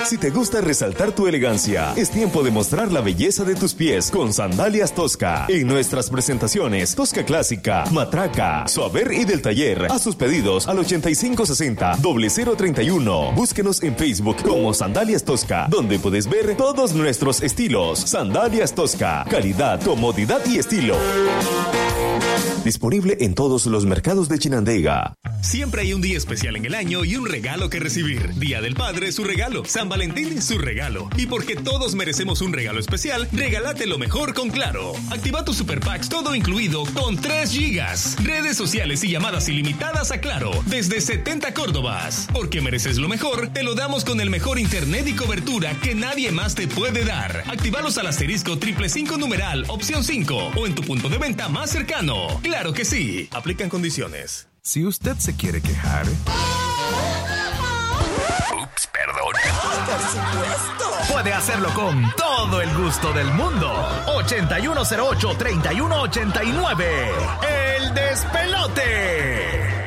[0.09, 4.11] Si te gusta resaltar tu elegancia, es tiempo de mostrar la belleza de tus pies
[4.11, 5.45] con Sandalias Tosca.
[5.51, 9.85] En nuestras presentaciones, Tosca Clásica, Matraca, Suaver y del Taller.
[9.93, 13.35] A sus pedidos al 8560-0031.
[13.35, 17.99] Búsquenos en Facebook como Sandalias Tosca, donde puedes ver todos nuestros estilos.
[17.99, 20.97] Sandalias Tosca, calidad, comodidad y estilo.
[22.65, 25.18] Disponible en todos los mercados de Chinandega.
[25.41, 28.35] Siempre hay un día especial en el año y un regalo que recibir.
[28.35, 29.65] Día del Padre, su regalo.
[29.65, 31.09] San Valentín, su regalo.
[31.17, 34.95] Y porque todos merecemos un regalo especial, regálate lo mejor con Claro.
[35.11, 38.17] Activa tu Super Packs todo incluido con 3 gigas.
[38.23, 40.51] Redes sociales y llamadas ilimitadas a Claro.
[40.67, 42.29] Desde 70 Córdobas.
[42.33, 46.33] Porque mereces lo mejor, te lo damos con el mejor internet y cobertura que nadie
[46.33, 47.45] más te puede dar.
[47.47, 51.71] Actívalos al asterisco triple 5 numeral, opción 5 o en tu punto de venta más
[51.71, 52.41] cercano.
[52.43, 53.29] Claro que sí.
[53.31, 54.49] Aplican condiciones.
[54.69, 56.05] Si usted se quiere quejar.
[58.53, 59.33] Ups, perdón.
[61.11, 63.73] Puede hacerlo con todo el gusto del mundo.
[64.09, 66.85] 8108-3189.
[67.49, 69.78] El despelote.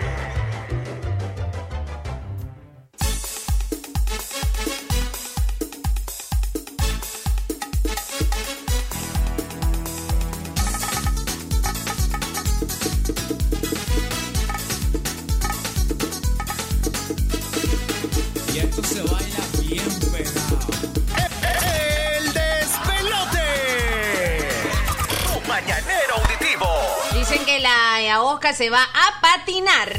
[28.49, 29.89] Se va a patinar.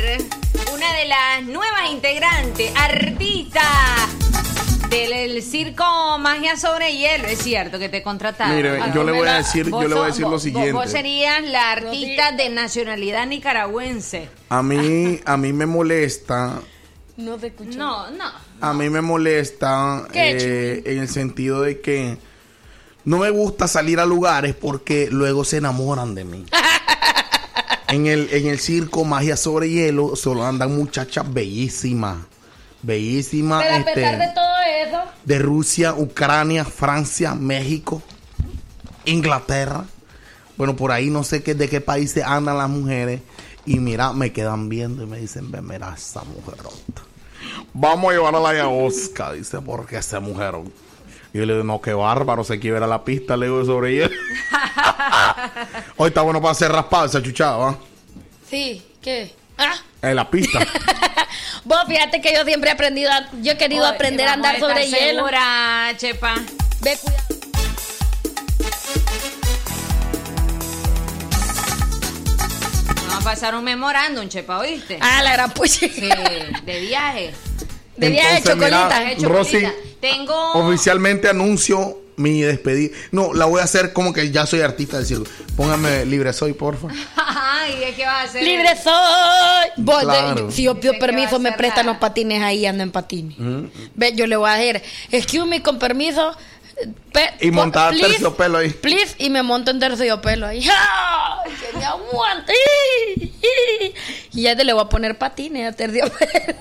[0.75, 3.63] Una de las nuevas integrantes, artista
[4.91, 5.85] del el circo
[6.19, 7.29] Magia sobre Hielo.
[7.29, 8.55] Es cierto que te contrataron.
[8.57, 10.73] Mire, yo le voy a decir, yo Vos le voy a decir lo vos- siguiente.
[10.73, 14.29] Vos serías la artista de nacionalidad nicaragüense.
[14.51, 16.61] A mí, a mí me molesta,
[17.17, 17.79] No te escucho.
[17.79, 18.25] No, no.
[18.61, 22.19] a mí me molesta ¿Qué, eh, en el sentido de que
[23.05, 26.45] no me gusta salir a lugares porque luego se enamoran de mí.
[27.93, 32.19] en el, en el circo Magia sobre Hielo solo andan muchachas bellísimas.
[32.81, 33.63] Bellísimas.
[33.63, 34.53] Pero a este, pesar de todo
[34.87, 38.03] eso, de Rusia, Ucrania, Francia, México,
[39.05, 39.85] Inglaterra.
[40.57, 43.21] Bueno, por ahí no sé qué, de qué países andan las mujeres.
[43.67, 47.03] Y mira, me quedan viendo y me dicen, ve, mira esa mujerota.
[47.75, 50.73] Vamos a llevar a la Yaosca, dice, porque esa mujerón.
[51.35, 53.65] Y yo le digo, no, qué bárbaro, se quiere ver a la pista, le digo
[53.65, 54.11] sobre hielo.
[55.97, 57.79] Hoy está bueno para hacer raspado esa chuchada, ¿va?
[58.49, 59.35] sí, ¿qué?
[59.57, 60.59] Ah, En la pista.
[61.65, 64.59] vos fíjate que yo siempre he aprendido, a- yo he querido Oye, aprender a andar
[64.61, 65.21] sobre hielo.
[65.21, 66.35] segura, Chepa.
[66.83, 67.23] Ve, cuidado.
[73.09, 74.99] Vamos a pasar un memorándum, Chepa, ¿oíste?
[75.01, 75.87] Ah, la gran pucha.
[75.89, 76.09] Sí,
[76.65, 77.35] de viaje.
[77.97, 79.01] De viaje de Entonces, mira, chocolita.
[79.01, 79.29] De chocolita.
[79.29, 79.67] Rosy,
[80.01, 80.53] Tengo.
[80.55, 82.95] Oficialmente anuncio mi despedida.
[83.11, 85.25] No, la voy a hacer como que ya soy artista del circo.
[85.57, 86.89] Póngame libre soy, porfa.
[87.17, 88.43] Ay, ¿de qué vas a hacer?
[88.43, 89.71] Libre soy.
[89.85, 90.51] Vos, de- Claro.
[90.51, 93.39] si yo pido ¿De qué va permiso, me prestan los patines ahí, ando en patines.
[93.39, 93.65] Mm.
[93.95, 96.37] Ve, yo le voy a decir, excuse me, con permiso.
[97.13, 98.71] pe- Y montar please, terciopelo ahí.
[98.71, 100.67] Please, y me monto en terciopelo ahí.
[100.69, 102.53] ¡Ay, que me aguante!
[104.35, 106.57] Y ya te le voy a poner patines a terciopelo.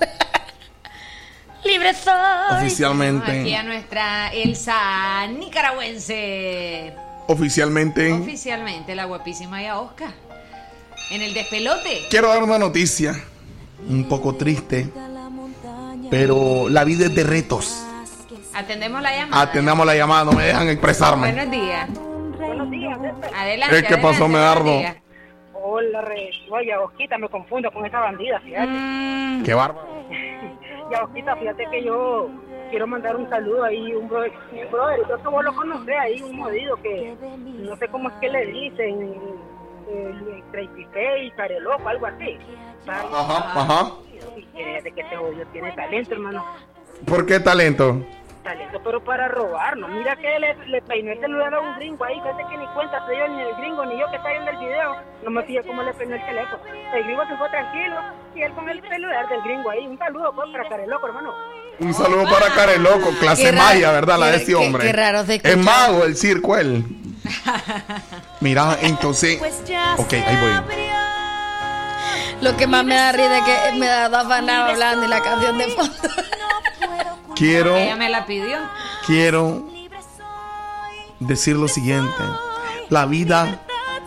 [1.64, 2.58] Libre soy.
[2.58, 3.42] Oficialmente.
[3.42, 6.94] Aquí a nuestra Elsa nicaragüense.
[7.28, 8.12] Oficialmente.
[8.14, 10.12] Oficialmente, la guapísima Yaosca.
[11.12, 12.08] En el despelote.
[12.10, 13.16] Quiero dar una noticia.
[13.88, 14.90] Un poco triste.
[16.10, 17.86] Pero la vida es de retos.
[18.54, 19.42] Atendemos la llamada.
[19.44, 21.32] Atendamos la llamada, no me dejan expresarme.
[21.32, 21.90] Buenos días.
[22.38, 23.00] Buenos días.
[23.34, 23.84] Adelante.
[23.84, 24.82] ¿qué pasó, Medardo?
[25.54, 26.32] Hola, re.
[26.50, 28.68] Oye, Osquita, me confundo con esa bandida, fíjate.
[28.68, 29.44] Mm.
[29.44, 29.88] Qué bárbaro.
[30.92, 32.30] Ya, Osquita, fíjate que yo
[32.70, 36.22] quiero mandar un saludo ahí, un brother, un brother, yo que vos lo conocés ahí,
[36.22, 37.16] un modido que
[37.60, 39.14] no sé cómo es que le dicen,
[39.90, 42.38] eh, Tracy Face, Careloco, algo así.
[42.88, 43.92] Ajá, ajá.
[44.36, 46.46] Y fíjate que este jodido tiene talento, hermano.
[47.06, 48.06] ¿Por qué talento?
[48.44, 49.90] Talento, pero para robarnos.
[49.92, 52.16] Mira que le, le peinó el celular a un gringo ahí.
[52.22, 54.58] Fíjate que ni cuenta se dio ni el gringo ni yo que está viendo el
[54.58, 54.96] video.
[55.24, 56.58] No me fijé cómo le peinó el teléfono.
[56.94, 57.96] El gringo se fue tranquilo
[58.36, 59.86] y él con el celular del gringo ahí.
[59.86, 61.34] Un saludo pues, para Careloco, hermano.
[61.80, 64.18] Un saludo para Careloco, clase maya, ¿verdad?
[64.20, 64.86] La de qué- hombre.
[64.86, 66.84] qué raro Es mago el circo, él.
[68.40, 69.40] Mira, entonces.
[69.98, 70.91] Ok, ahí voy.
[72.42, 75.58] Lo que más me da risa es que me da afanado hablando y la canción
[75.58, 75.94] de fondo.
[77.36, 78.58] Quiero, Ella me la pidió.
[79.06, 79.64] quiero
[81.20, 82.24] decir lo siguiente.
[82.90, 83.62] La vida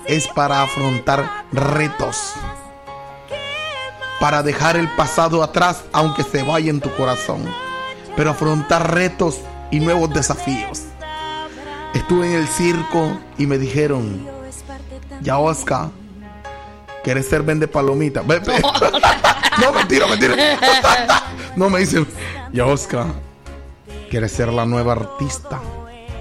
[0.07, 2.35] es para afrontar retos.
[4.20, 7.45] Para dejar el pasado atrás, aunque se vaya en tu corazón.
[8.16, 10.82] Pero afrontar retos y nuevos desafíos.
[11.95, 14.26] Estuve en el circo y me dijeron,
[15.20, 15.89] ya Oscar,
[17.05, 18.22] ¿quieres ser vende palomita?
[18.22, 18.61] Ve- ve.
[19.61, 20.34] no, mentira, mentira.
[21.57, 22.07] no, me dicen,
[22.52, 23.07] ya Oscar,
[24.11, 25.61] ¿quieres ser la nueva artista?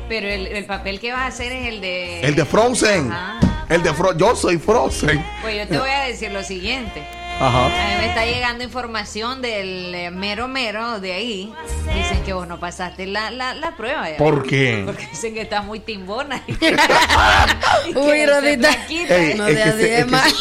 [0.10, 2.22] Pero el, el papel que vas a hacer es el de.
[2.22, 3.12] El de Frozen.
[3.12, 3.40] Ajá.
[3.70, 4.18] El de Frozen.
[4.20, 5.26] Yo soy Frozen.
[5.42, 7.02] Pues yo te voy a decir lo siguiente.
[7.40, 7.66] Ajá.
[7.66, 11.54] A mí me está llegando información del eh, mero mero de ahí.
[11.94, 14.10] Dicen que vos no pasaste la, la, la prueba.
[14.10, 14.18] ya.
[14.18, 14.84] ¿Por qué?
[14.86, 16.42] Porque dicen que estás muy timbona.
[17.96, 18.70] Uy, Rodita.
[18.90, 20.32] Ey, no es que así se- de es que mal.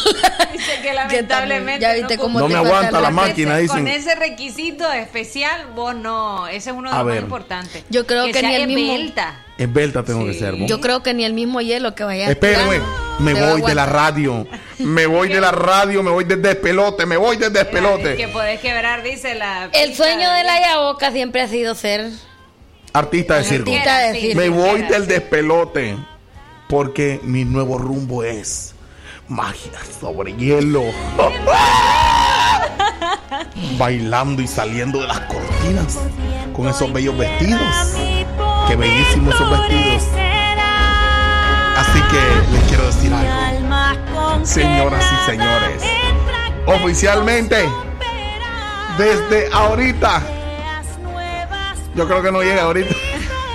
[0.53, 1.81] Dicen que lamentablemente.
[1.81, 3.87] Ya viste cómo No te me falta aguanta la máquina, Con dicen.
[3.87, 6.47] ese requisito especial, vos no.
[6.47, 7.23] Ese es uno de A los más ver.
[7.23, 7.83] importantes.
[7.89, 9.39] Yo creo que sea ni el mismo- esbelta.
[9.57, 10.57] Esbelta tengo que ser.
[10.57, 10.65] ¿no?
[10.65, 12.87] Yo creo que ni el mismo hielo que vaya a Espérenme, tirar
[13.19, 14.47] me voy de la radio.
[14.79, 18.27] Me voy de la radio, me voy del despelote, me voy del Que despelote.
[18.29, 19.69] podés quebrar, dice la.
[19.71, 22.09] El sueño de la Yaboca siempre ha sido ser
[22.93, 23.71] Artista de circo.
[23.71, 24.39] artista de circo.
[24.39, 25.97] Me voy del despelote.
[26.67, 28.73] Porque mi nuevo rumbo es
[29.27, 30.83] magia sobre hielo.
[33.77, 35.99] Bailando y saliendo de las cortinas
[36.53, 37.61] con esos bellos vestidos.
[38.67, 40.03] Qué bellísimos esos vestidos.
[41.77, 44.45] Así que les quiero decir algo.
[44.45, 45.83] Señoras y señores,
[46.65, 47.67] oficialmente,
[48.97, 50.21] desde ahorita,
[51.95, 52.93] yo creo que no llega ahorita.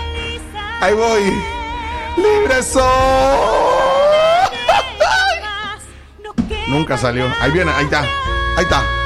[0.81, 1.23] Ahí voy.
[2.17, 2.83] Libre soy.
[6.69, 7.27] Nunca salió.
[7.41, 8.01] Ahí viene, ahí está.
[8.57, 8.98] Ahí está.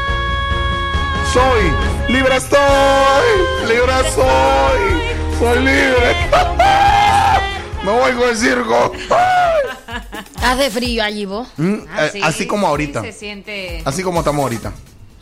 [1.32, 3.68] Soy libre soy.
[3.68, 5.38] Libre soy.
[5.38, 6.16] Soy libre.
[7.84, 8.92] Me voy con el circo.
[10.42, 11.48] Hace frío allí vos.
[11.56, 13.00] Mm, Ah, eh, sí, así como ahorita.
[13.02, 13.82] sí se siente.
[13.84, 14.72] Así como estamos ahorita.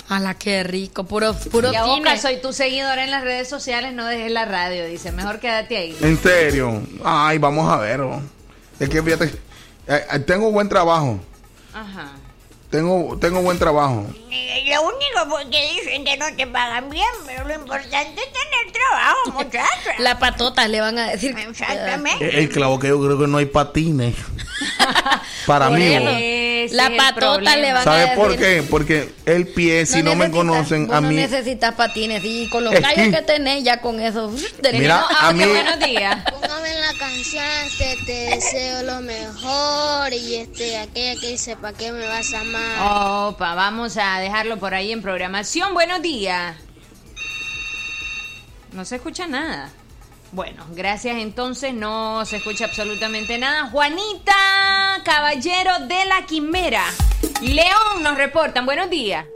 [0.08, 2.18] A la que rico, puro, puro Y a Boca, cine.
[2.20, 5.12] soy tu seguidora en las redes sociales, no dejes la radio, dice.
[5.12, 5.96] Mejor quédate ahí.
[6.00, 6.82] En serio.
[7.04, 8.00] Ay, vamos a ver.
[8.00, 8.20] oh.
[8.80, 9.26] Es que fíjate,
[9.86, 11.20] eh, eh, tengo buen trabajo.
[11.72, 12.08] Ajá.
[12.70, 14.06] Tengo, tengo buen trabajo.
[14.06, 18.72] Lo único pues, que dicen que no te pagan bien, pero lo importante es tener
[18.72, 19.92] trabajo, muchachos.
[19.98, 21.36] La patota le van a decir.
[21.36, 22.24] Exactamente.
[22.26, 24.14] Eh, El clavo que yo creo que no hay patines.
[25.46, 25.96] Para mí.
[26.72, 28.16] La patota le van a ¿Sabes decir.
[28.16, 28.62] por qué?
[28.68, 31.14] Porque el pie, si no, me necesitas- conocen, a no mí.
[31.14, 34.26] necesitas patines y con los callos que- tenés ya con eso.
[34.26, 36.18] uf, tenés- Mira, a mí- Buenos días.
[36.30, 41.92] Póngame la canción, este, te deseo lo mejor y este, aquella que dice, ¿para qué
[41.92, 43.28] me vas a amar?
[43.32, 45.72] Opa, vamos a dejarlo por ahí en programación.
[45.72, 46.56] Buenos días.
[48.72, 49.70] No se escucha nada.
[50.32, 53.68] Bueno, gracias entonces, no se escucha absolutamente nada.
[53.70, 54.32] Juanita,
[55.04, 56.84] caballero de la Quimera.
[57.42, 59.26] León nos reportan, buenos días.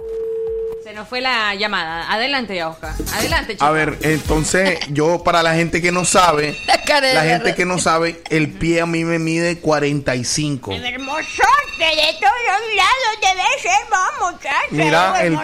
[0.84, 2.12] Se nos fue la llamada.
[2.12, 2.92] Adelante, Oscar.
[3.14, 3.64] Adelante, chico.
[3.64, 7.78] A ver, entonces, yo, para la gente que no sabe, la la gente que no
[7.78, 10.72] sabe, el pie a mí me mide 45.
[10.72, 11.46] Hermosote
[11.78, 14.72] de todos lados debe ser vos, muchachos.
[14.72, 15.38] Mira, el,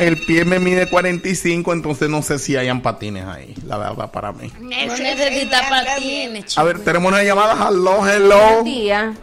[0.00, 4.32] el pie me mide 45, entonces no sé si hayan patines ahí, la verdad, para
[4.32, 4.52] mí.
[4.58, 7.68] No necesitas patines, A ver, tenemos una llamada.
[7.70, 8.62] Hello, hello.
[8.64, 9.14] día.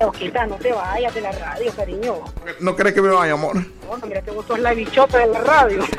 [0.00, 2.14] Osquita, no te vayas de la radio, cariño.
[2.60, 3.56] ¿No crees que me vaya, amor?
[3.56, 5.84] No, mira que vos sos la bichota de la radio.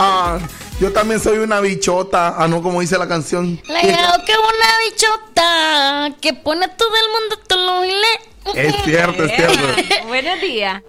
[0.00, 0.38] Ah,
[0.80, 2.34] yo también soy una bichota.
[2.36, 3.60] Ah, no, como dice la canción.
[3.66, 8.68] La Yao que es una bichota que pone a todo el mundo lo le.
[8.68, 9.58] Es cierto, es cierto.
[10.06, 10.82] Buenos días.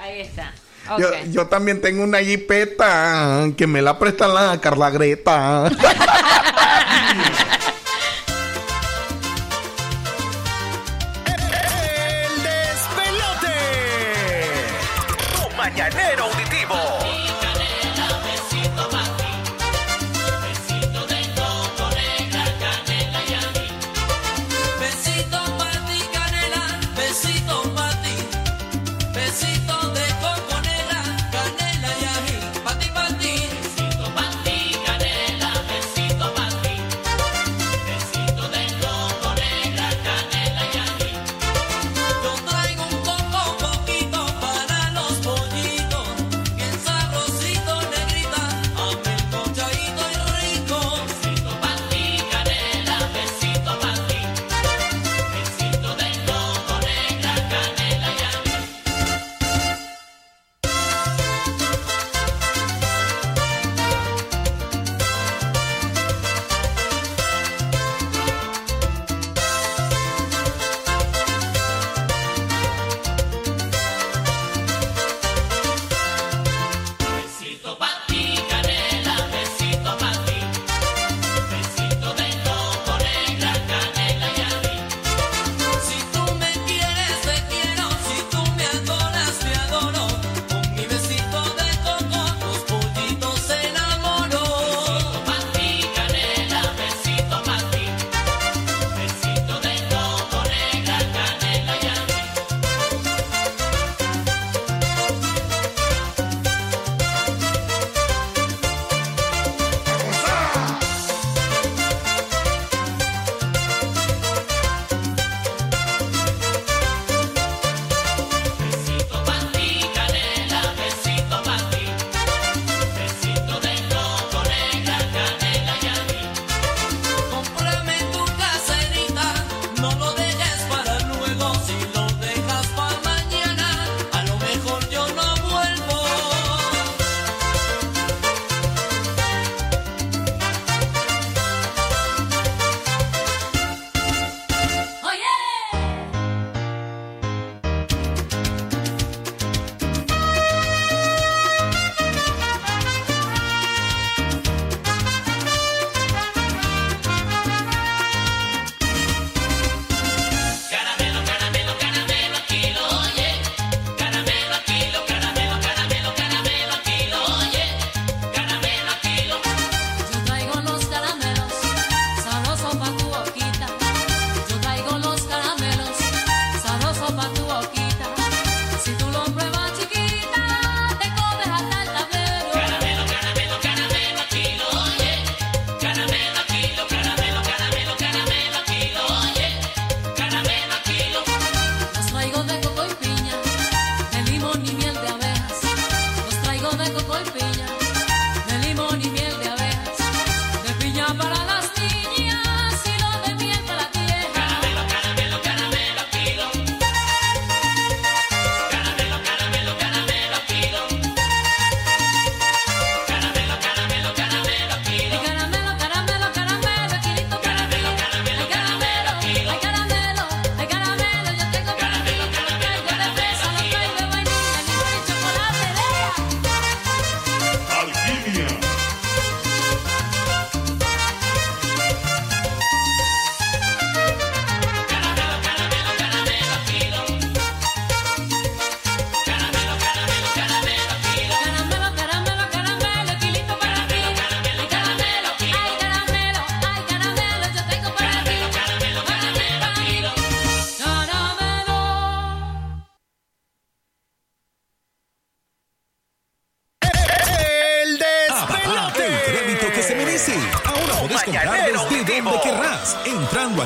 [0.00, 0.52] Ahí está.
[0.98, 5.70] Yo, yo también tengo una jipeta que me la presta la Carla Greta.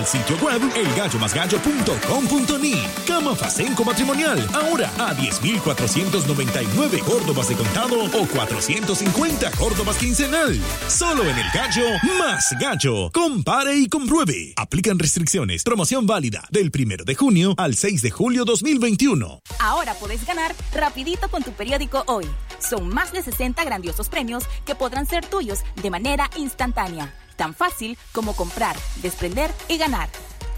[0.09, 2.75] sitio web elgallomasgallo.com.ni.
[3.07, 10.59] Cama Facenco Matrimonial, ahora a 10.499 Córdobas de contado o 450 Córdobas quincenal.
[10.89, 11.85] Solo en El Gallo
[12.19, 13.11] Más Gallo.
[13.13, 14.55] Compare y compruebe.
[14.57, 15.63] Aplican restricciones.
[15.63, 19.43] Promoción válida del 1 de junio al 6 de julio 2021.
[19.61, 22.27] Ahora puedes ganar rapidito con tu periódico Hoy.
[22.59, 27.13] Son más de 60 grandiosos premios que podrán ser tuyos de manera instantánea.
[27.39, 30.09] Tan fácil como comprar, desprender y ganar.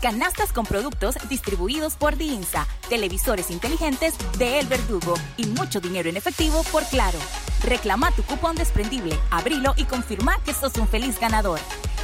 [0.01, 6.16] Canastas con productos distribuidos por DINSA, televisores inteligentes de El Verdugo y mucho dinero en
[6.16, 7.19] efectivo por Claro.
[7.62, 11.61] Reclama tu cupón desprendible, abrilo y confirma que sos un feliz ganador.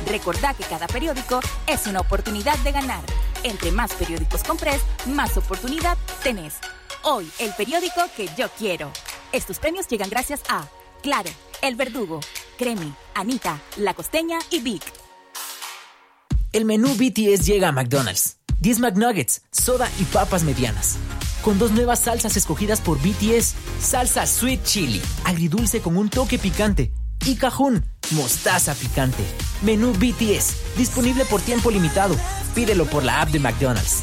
[0.08, 3.02] Recordá que cada periódico es una oportunidad de ganar.
[3.44, 6.56] Entre más periódicos compres, más oportunidad tenés.
[7.02, 8.92] Hoy, el periódico que yo quiero.
[9.32, 10.68] Estos premios llegan gracias a
[11.02, 11.30] Claro,
[11.62, 12.20] El Verdugo,
[12.56, 14.82] Creme, Anita, La Costeña y Vic.
[16.52, 18.38] El menú BTS llega a McDonald's.
[18.60, 20.96] 10 McNuggets, soda y papas medianas.
[21.42, 23.54] Con dos nuevas salsas escogidas por BTS.
[23.80, 26.92] Salsa Sweet Chili, agridulce con un toque picante.
[27.24, 29.24] Y cajún, mostaza picante.
[29.62, 32.16] Menú BTS, disponible por tiempo limitado.
[32.54, 34.02] Pídelo por la app de McDonald's.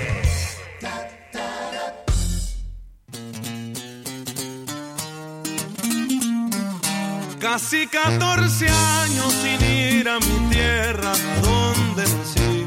[7.41, 11.11] Casi 14 años sin ir a mi tierra,
[11.41, 12.65] donde nací.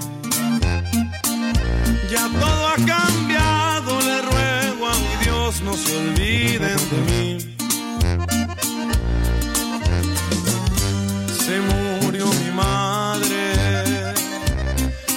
[2.11, 7.57] Ya todo ha cambiado, le ruego a mi Dios no se olviden de mí.
[11.39, 13.85] Se murió mi madre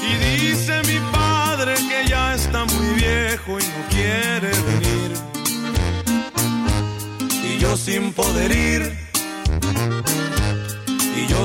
[0.07, 5.11] y dice mi padre que ya está muy viejo y no quiere venir.
[7.43, 9.06] Y yo sin poder ir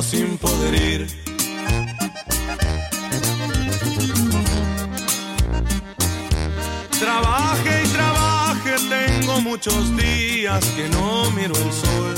[0.00, 1.06] sin poder ir.
[6.98, 12.14] Trabaje y trabaje, tengo muchos días que no miro el sol.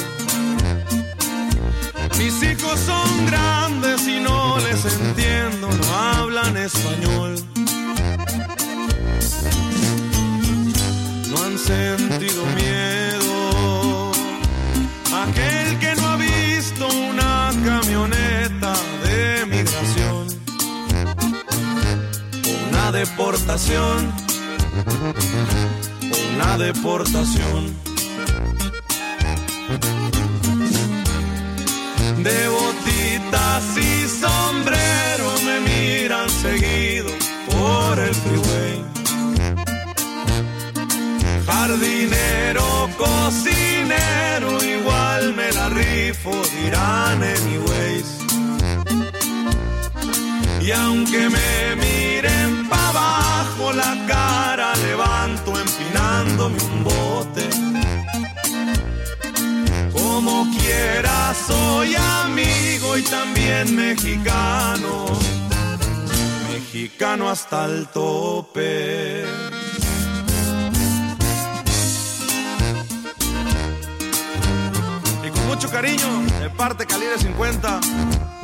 [2.18, 7.53] Mis hijos son grandes y no les entiendo, no hablan español.
[23.04, 24.12] Deportación,
[26.34, 27.76] una deportación.
[32.22, 37.10] De botitas y sombrero me miran seguido
[37.50, 38.84] por el freeway.
[41.46, 48.23] Jardinero, cocinero, igual me la rifo, dirán anyways.
[50.64, 57.50] Y aunque me miren pa' abajo, la cara levanto empinándome un bote.
[59.92, 65.04] Como quiera soy amigo y también mexicano,
[66.50, 69.26] mexicano hasta el tope.
[75.26, 77.80] Y con mucho cariño, de parte calibre 50,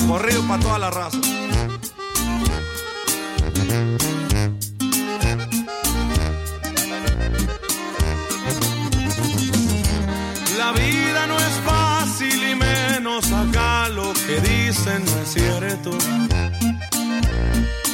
[0.07, 1.19] corrido para toda la raza.
[10.59, 15.91] La vida no es fácil y menos acá lo que dicen no es cierto.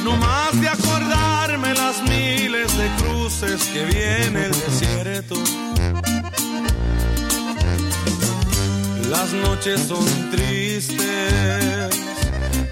[0.03, 5.35] No más de acordarme las miles de cruces que viene el desierto.
[9.09, 12.06] Las noches son tristes,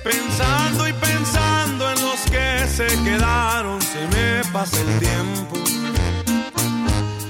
[0.04, 5.56] pensando y pensando en los que se quedaron, se me pasa el tiempo.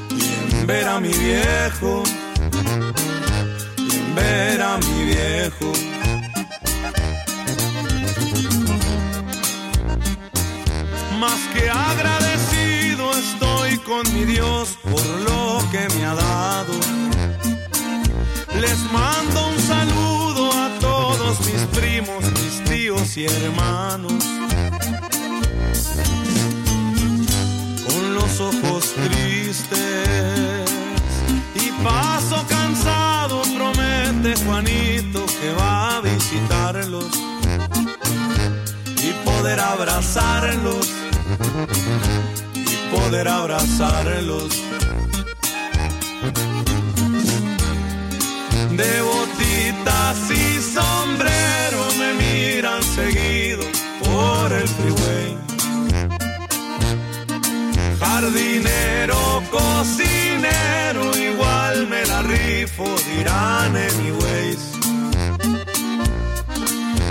[0.10, 2.04] Y en ver a mi viejo,
[3.78, 5.72] y en ver a mi viejo.
[11.20, 16.74] Más que agradecido estoy con mi Dios por lo que me ha dado.
[18.60, 22.24] Les mando un saludo a todos mis primos,
[22.76, 24.24] tíos y hermanos.
[27.88, 30.70] Con los ojos tristes
[31.56, 37.12] y paso cansado, promete Juanito que va a visitarlos
[39.08, 40.90] y poder abrazarlos
[42.56, 44.50] y poder abrazarlos.
[48.80, 51.35] De botitas y sombrero me
[52.96, 53.64] seguido
[54.04, 55.38] por el freeway.
[58.00, 64.62] Jardinero, cocinero, igual me la before dirán anyways.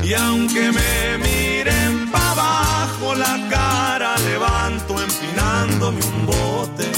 [0.02, 6.88] Y aunque me miren para abajo, la cara levanto empinándome un bote.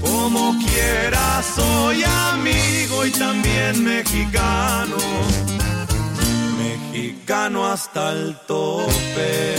[0.00, 4.96] Como quiera soy amigo y también mexicano.
[7.00, 9.54] Mexicano hasta el tope.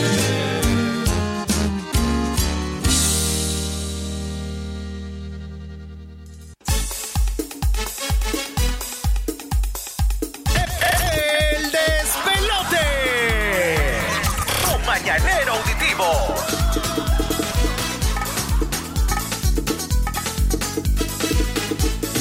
[11.56, 12.86] El despelote.
[14.64, 16.10] Tu mañanero auditivo.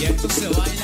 [0.01, 0.80] Y esto se baila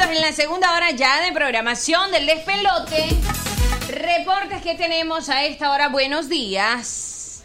[0.00, 3.08] minutos en la segunda hora ya de programación del despelote.
[3.88, 5.88] Reportes que tenemos a esta hora.
[5.88, 7.42] Buenos días.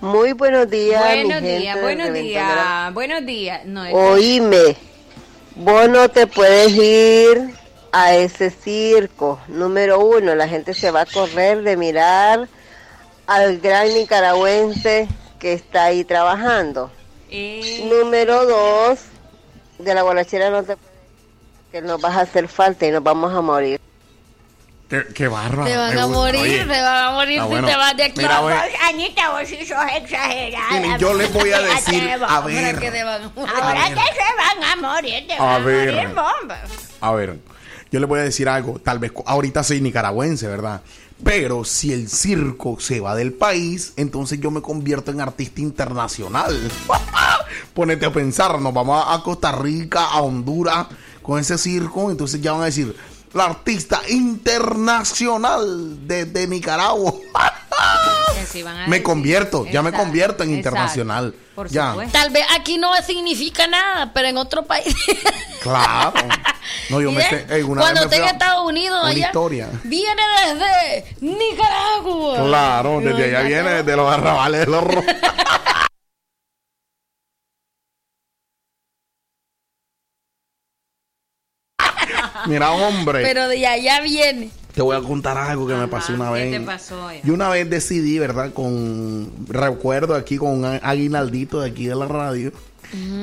[0.00, 1.02] Muy buenos días.
[1.02, 3.64] buenos días, buenos días, buenos días.
[3.64, 4.76] No, Oíme,
[5.56, 7.54] vos no te puedes ir
[7.92, 9.40] a ese circo.
[9.48, 12.48] Número uno, la gente se va a correr de mirar
[13.26, 16.90] al gran nicaragüense que está ahí trabajando.
[17.30, 19.00] Eh, Número dos,
[19.78, 20.76] de la guarachera no te
[21.76, 23.78] que nos vas a hacer falta y nos vamos a morir.
[24.88, 25.64] Qué, qué bárbaro.
[25.68, 27.66] Te van a morir, Oye, te van a morir si bueno.
[27.68, 28.20] te vas de aquí.
[28.20, 28.54] Mira, ve.
[28.88, 30.96] Anita, vos sí sos exagerada.
[30.96, 32.78] Yo les voy a decir, a ver.
[32.78, 33.54] que te van a morir.
[33.54, 33.98] Ahora A ver.
[33.98, 35.94] que se van a morir, te A van a ver.
[35.94, 36.60] morir bombas.
[37.00, 37.38] A ver,
[37.90, 38.78] yo le voy a decir algo.
[38.78, 40.80] Tal vez ahorita soy nicaragüense, ¿verdad?
[41.24, 46.56] Pero si el circo se va del país, entonces yo me convierto en artista internacional.
[47.74, 50.86] Ponete a pensar, nos vamos a Costa Rica, a Honduras,
[51.26, 52.96] con ese circo, entonces ya van a decir,
[53.34, 57.14] la artista internacional de, de Nicaragua.
[58.52, 59.02] sí me decir.
[59.02, 60.68] convierto, ya me convierto en exacto.
[60.68, 61.34] internacional.
[61.54, 61.96] Por ya.
[62.12, 64.94] Tal vez aquí no significa nada, pero en otro país.
[65.62, 66.12] claro.
[66.90, 69.68] No, yo me sé, una Cuando vez me esté en Estados Unidos, allá, historia.
[69.82, 72.36] viene desde Nicaragua.
[72.46, 74.84] Claro, desde allá viene, desde los arrabales de los
[82.46, 83.22] Mira, hombre.
[83.22, 84.50] Pero de allá viene.
[84.74, 86.60] Te voy a contar algo que me pasó una ¿Qué vez.
[86.60, 87.10] te pasó?
[87.10, 87.22] ya?
[87.22, 88.52] Yo una vez decidí, ¿verdad?
[88.52, 92.52] Con recuerdo aquí con un aguinaldito de aquí de la radio.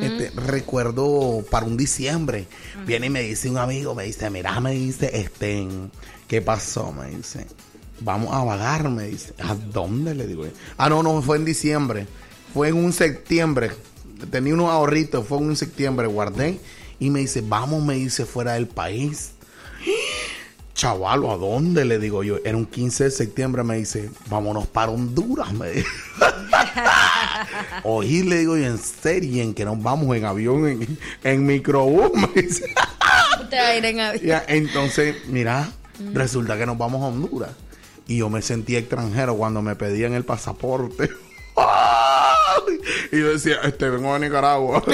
[0.01, 2.47] Este, recuerdo para un diciembre.
[2.85, 5.67] Viene y me dice un amigo, me dice, mira, me dice, este,
[6.27, 6.91] ¿qué pasó?
[6.91, 7.45] Me dice,
[7.99, 9.33] vamos a vagar, me dice.
[9.39, 10.15] ¿A dónde?
[10.15, 10.45] Le digo.
[10.77, 12.07] Ah, no, no, fue en diciembre.
[12.53, 13.71] Fue en un septiembre.
[14.31, 16.59] Tenía unos ahorritos, fue en un septiembre, guardé.
[17.03, 19.31] Y me dice, vamos, me dice, fuera del país.
[20.73, 21.83] Chavalo, ¿a dónde?
[21.83, 22.37] Le digo yo.
[22.45, 25.87] Era un 15 de septiembre, me dice, vámonos para Honduras, me dice.
[27.83, 32.09] Oí, le digo yo, en serio, en que nos vamos en avión, en, en microbús,
[32.13, 32.73] me dice.
[33.49, 34.25] Te va a ir en avión.
[34.25, 35.69] Ya, entonces, mira,
[36.13, 37.51] resulta que nos vamos a Honduras.
[38.07, 41.09] Y yo me sentí extranjero cuando me pedían el pasaporte.
[43.11, 44.83] Y yo decía, este, vengo de Nicaragua.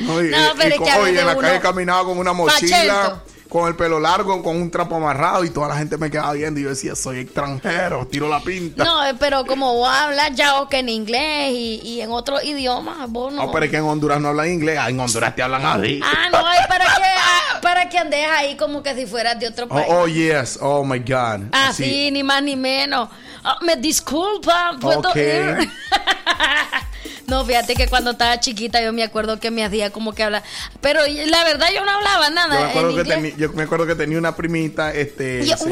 [0.00, 2.18] No, y- No, pero y es que a oye, en la calle uno- caminaba con
[2.18, 3.22] una mochila.
[3.48, 6.58] Con el pelo largo, con un trapo amarrado y toda la gente me quedaba viendo
[6.60, 8.84] y yo decía, soy extranjero, tiro la pinta.
[8.84, 12.42] No, eh, pero como vos hablas ya o que en inglés y, y en otro
[12.42, 13.46] idioma, vos no.
[13.46, 16.00] No, pero es que en Honduras no hablan inglés, ah, en Honduras te hablan así.
[16.04, 19.48] Ah, no, es para que, ah, para que andes ahí como que si fueras de
[19.48, 19.86] otro Oh, país.
[19.90, 21.46] oh, yes, oh my God.
[21.52, 22.10] Así, Sí.
[22.10, 23.08] ni más ni menos.
[23.44, 25.16] Ah, me disculpa, puedo Ok.
[25.16, 25.70] ir.
[27.26, 30.42] No, fíjate que cuando estaba chiquita yo me acuerdo que me hacía como que hablar.
[30.80, 32.54] Pero la verdad yo no hablaba nada.
[32.54, 35.56] Yo me, acuerdo en que tení- yo me acuerdo que tenía una primita, este, yo,
[35.56, 35.66] se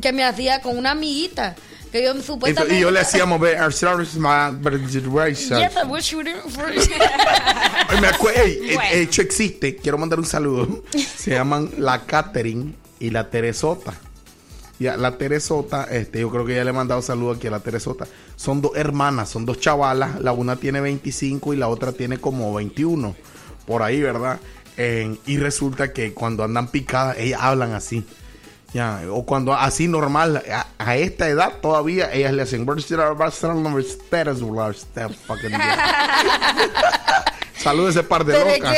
[0.00, 1.56] que me hacía con una amiguita.
[1.90, 2.78] Que yo supuestamente.
[2.78, 4.52] y yo le hacíamos ver our service, my-
[5.58, 6.88] Yes, I wish you didn't flush.
[7.88, 8.40] Ay, me acuerdo,
[8.92, 10.84] hecho existe, quiero mandar un saludo.
[11.16, 13.94] Se llaman la Catherine y la Teresota.
[14.78, 17.60] Ya, la Teresota, este, yo creo que ya le he mandado saludo aquí a la
[17.60, 18.06] Teresota.
[18.40, 20.18] Son dos hermanas, son dos chavalas.
[20.18, 23.14] La una tiene 25 y la otra tiene como 21.
[23.66, 24.40] Por ahí, ¿verdad?
[24.78, 28.06] Eh, y resulta que cuando andan picadas, ellas hablan así.
[28.72, 32.64] Ya, o cuando así normal, a, a esta edad todavía ellas le hacen.
[37.62, 38.76] Salud a ese par de Pero es locas.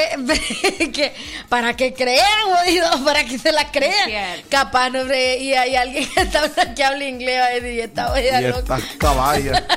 [0.76, 1.12] que, que
[1.48, 4.42] para que crean, jodido, para que se la crean.
[4.48, 8.08] Capaz, no, hombre, y hay alguien que, está, que habla inglés va a decir, esta
[8.08, 8.58] jodida Y loca.
[8.78, 9.62] estas caballas.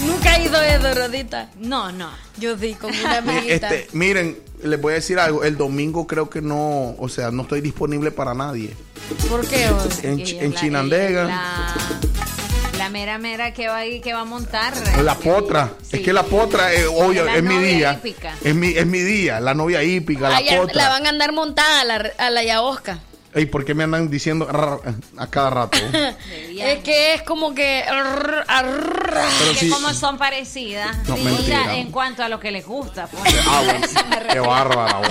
[0.00, 1.48] Nunca hizo eso, Rodita.
[1.58, 2.10] No, no.
[2.38, 3.74] Yo sí, con una amiguita.
[3.74, 5.42] Este, miren, les voy a decir algo.
[5.42, 8.70] El domingo creo que no, o sea, no estoy disponible para nadie.
[9.28, 9.68] ¿Por qué?
[9.70, 10.04] vos?
[10.04, 11.74] En, Chinandega, La,
[12.86, 14.72] la mera mera que va, ahí, que va a montar.
[15.02, 15.72] la potra.
[15.90, 17.94] Es que la potra, eh, obvio, La es mi día.
[17.94, 18.32] hípica.
[18.44, 20.74] Es mi, es mi día, la novia hípica, la Ah, ya potra.
[20.84, 23.00] la van a andar montada a la, a la Yaosca.
[23.34, 24.80] Ey, ¿por qué me andan diciendo rrr
[25.18, 25.76] a cada rato?
[26.60, 27.84] es que es como que.
[29.52, 30.96] que sí- como son parecidas.
[31.08, 31.74] No, Sí, mentira.
[31.76, 33.08] en cuanto a lo que les gusta.
[33.08, 33.34] pues.
[33.48, 33.86] Ah, bueno,
[34.32, 35.08] qué bárbara, vos.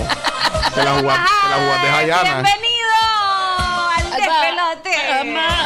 [0.73, 2.23] Te la jugaste, te la jugaste.
[2.23, 2.85] Bienvenido
[4.17, 4.89] despelote.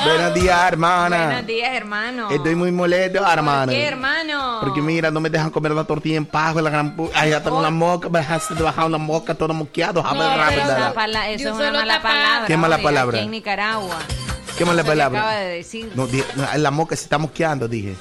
[0.05, 1.25] Buenos días, hermana.
[1.25, 2.29] Buenos días, hermano.
[2.31, 3.71] Estoy muy molesto, hermano.
[3.71, 4.57] ¿Qué, hermano?
[4.61, 7.69] Porque mira, no me dejan comer la tortilla en pajo, la gran Ahí está una
[7.69, 10.01] moca, me dejaste de bajar una moca, todo moqueado.
[10.03, 12.47] No, pero eso es una mala palabra.
[12.47, 13.17] ¿Qué mala palabra?
[13.17, 13.97] Aquí en Nicaragua.
[14.57, 15.19] ¿Qué mala palabra?
[15.19, 15.91] acaba de decir.
[15.95, 16.07] No,
[16.57, 17.95] la moca se está mosqueando, dije.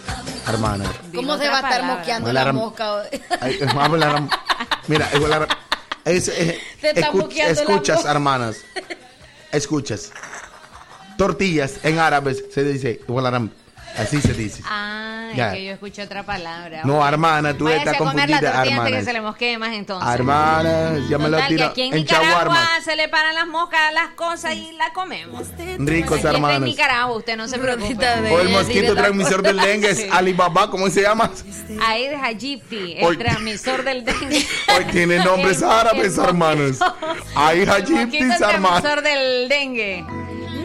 [0.48, 0.84] Hermana.
[1.14, 3.02] ¿Cómo se va a estar mosqueando la mosca?
[3.80, 4.28] Hablar-
[4.88, 5.48] Mira, es hablar-
[6.04, 8.56] es- es- Se está escu- moqueando la escuchas, hermanas.
[9.52, 10.10] Escuchas.
[11.18, 13.00] Tortillas en árabe se dice.
[13.06, 13.50] walaram.
[13.96, 14.62] Así se dice.
[14.64, 15.48] Ah, Ya.
[15.48, 16.82] es que yo escuché otra palabra.
[16.84, 19.04] No, hermana, tú Váyase estás a comer la confundida, tortilla antes que hermanas.
[19.04, 20.14] se le mosquee más entonces.
[20.14, 22.68] Hermanas, ya me lo tiro aquí en, en Nicaragua chaguarma.
[22.84, 25.46] se le paran las moscas a las cosas y la comemos.
[25.78, 26.60] Ricos, Aquí está en hermanos.
[26.60, 28.06] Nicaragua, usted no se preocupe.
[28.30, 30.06] O el mosquito transmisor del dengue es.
[30.12, 31.32] Alibaba, ¿cómo se llama?
[31.84, 34.46] Ahí es Hajipti, el Hoy- transmisor del dengue.
[34.76, 36.78] Hoy tiene nombres El- árabes, el hermanos.
[37.34, 38.82] Ahí El mosquito Hajiptis, hermanos.
[38.82, 40.04] transmisor del dengue.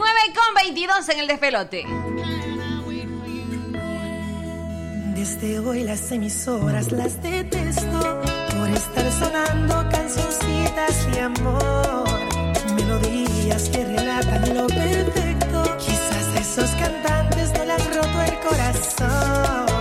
[0.04, 1.86] 9 con 22 en el despelote.
[5.16, 8.22] Desde hoy las emisoras las detesto
[8.58, 12.20] por estar sonando cancioncitas de amor,
[12.76, 15.78] melodías que relatan lo perfecto.
[15.78, 19.73] Quizás esos cantantes no le han roto el corazón.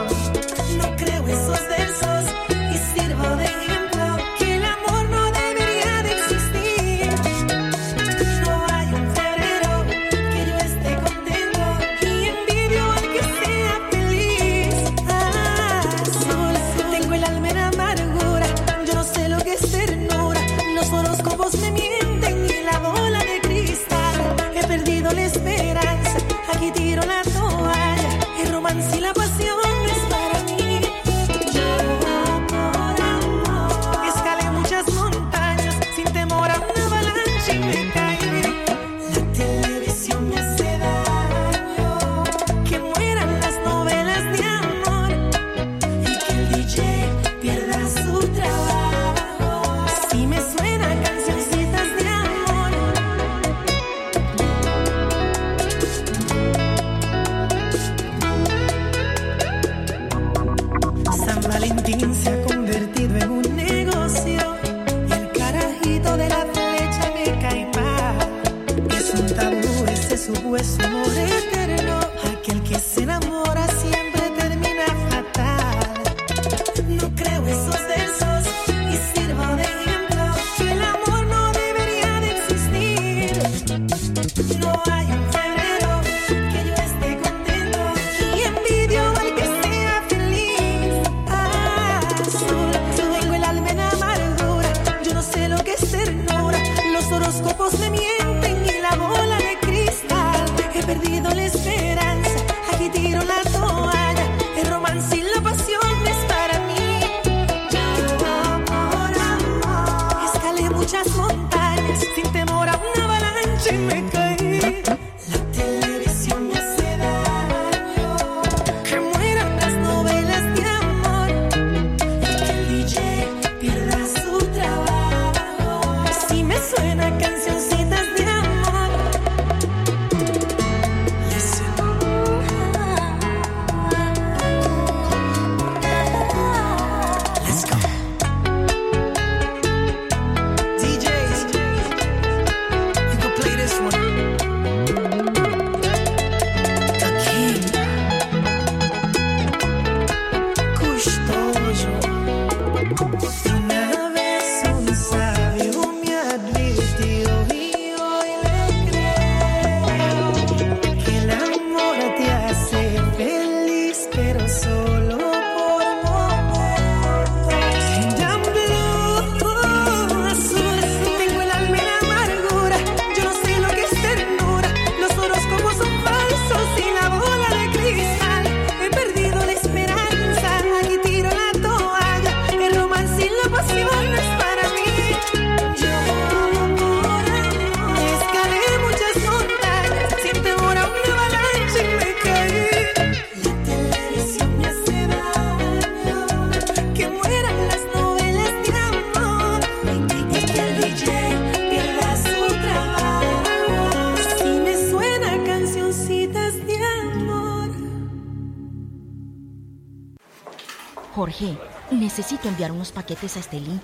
[212.42, 213.78] Necesito enviar unos paquetes a Estelí.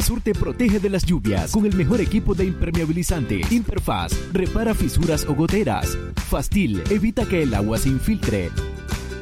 [0.00, 3.40] Sur te protege de las lluvias con el mejor equipo de impermeabilizante.
[3.50, 5.98] Imperfaz repara fisuras o goteras.
[6.28, 8.50] Fastil evita que el agua se infiltre.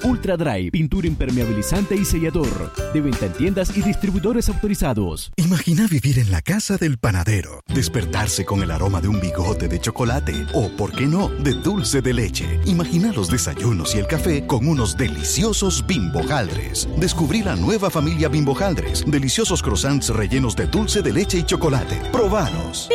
[0.03, 2.73] Ultra Dry, pintura impermeabilizante y sellador.
[2.93, 5.31] De venta en tiendas y distribuidores autorizados.
[5.37, 9.81] Imagina vivir en la casa del panadero, despertarse con el aroma de un bigote de
[9.81, 12.61] chocolate o, por qué no, de dulce de leche.
[12.67, 16.89] Imagina los desayunos y el café con unos deliciosos bimbojaldres.
[16.97, 21.97] Descubrí la nueva familia bimbojaldres, deliciosos croissants rellenos de dulce de leche y chocolate.
[22.13, 22.89] Probanos.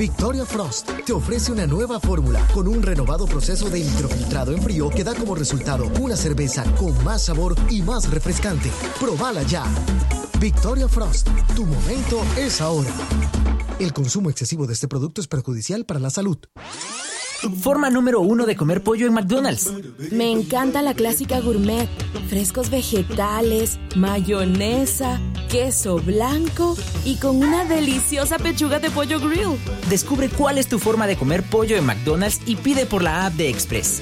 [0.00, 4.88] Victoria Frost te ofrece una nueva fórmula con un renovado proceso de microfiltrado en frío
[4.88, 8.70] que da como resultado una cerveza con más sabor y más refrescante.
[8.98, 9.62] Probala ya.
[10.40, 12.88] Victoria Frost, tu momento es ahora.
[13.78, 16.38] El consumo excesivo de este producto es perjudicial para la salud.
[17.60, 19.70] Forma número uno de comer pollo en McDonald's.
[20.10, 21.88] Me encanta la clásica gourmet.
[22.30, 29.58] Frescos vegetales, mayonesa, queso blanco y con una deliciosa pechuga de pollo grill.
[29.90, 33.34] Descubre cuál es tu forma de comer pollo en McDonald's y pide por la app
[33.34, 34.00] de Express.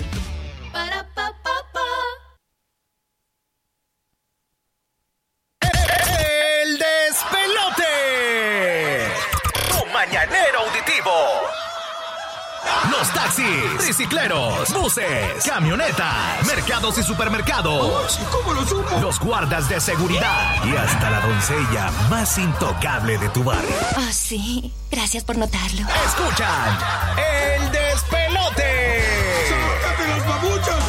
[13.39, 18.19] Taxis, tricicleros, buses, camionetas, mercados y supermercados.
[18.31, 18.99] ¿Cómo lo supo?
[19.01, 23.75] Los guardas de seguridad y hasta la doncella más intocable de tu barrio.
[23.97, 24.73] Oh, sí.
[24.91, 25.87] Gracias por notarlo.
[26.07, 26.79] Escuchan
[27.17, 29.05] el despelote.
[29.49, 30.85] ¡Sácate las babuchas!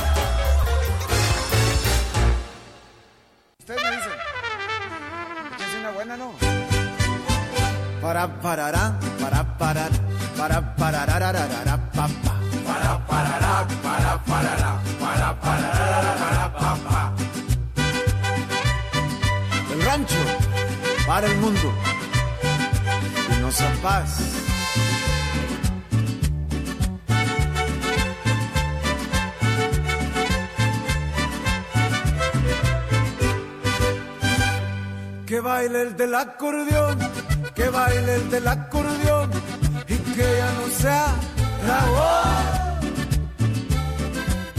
[3.59, 4.11] Ustedes me dicen.
[5.57, 6.33] ¿Qué es una buena, no?
[8.01, 9.91] Para parará, para parar,
[10.37, 12.07] para pararararara, pa,
[13.09, 13.67] pa.
[13.83, 17.13] Para parará, para parará, para pa, pa.
[19.73, 20.23] El rancho
[21.07, 21.73] para el mundo.
[23.61, 24.19] En paz.
[35.25, 36.99] Que baile el del acordeón,
[37.55, 39.31] que baile el del acordeón
[39.87, 41.07] y que ya no sea
[41.67, 42.58] la voz.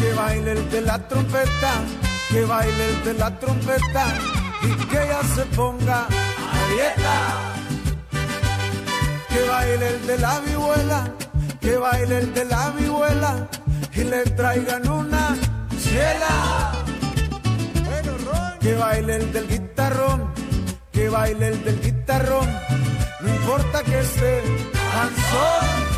[0.01, 1.73] Que baile el de la trompeta,
[2.31, 4.07] que baile el de la trompeta
[4.63, 7.17] y que ya se ponga a dieta.
[9.29, 11.15] Que baile el de la vihuela,
[11.61, 13.49] que baile el de la vihuela
[13.93, 15.37] y le traigan una
[15.83, 16.73] chela.
[18.61, 20.33] Que baile el del guitarrón,
[20.93, 22.49] que baile el del guitarrón,
[23.21, 24.43] no importa que esté
[24.93, 25.90] cansón.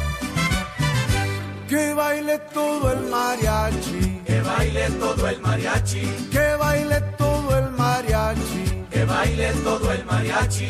[1.72, 8.64] Que baile todo el mariachi, que baile todo el mariachi, que baile todo el mariachi,
[8.90, 10.68] que baile todo el mariachi.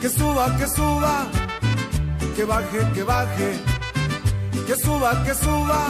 [0.00, 1.26] Que suba, que suba,
[2.36, 3.50] que baje, que baje,
[4.64, 5.80] que suba, que suba,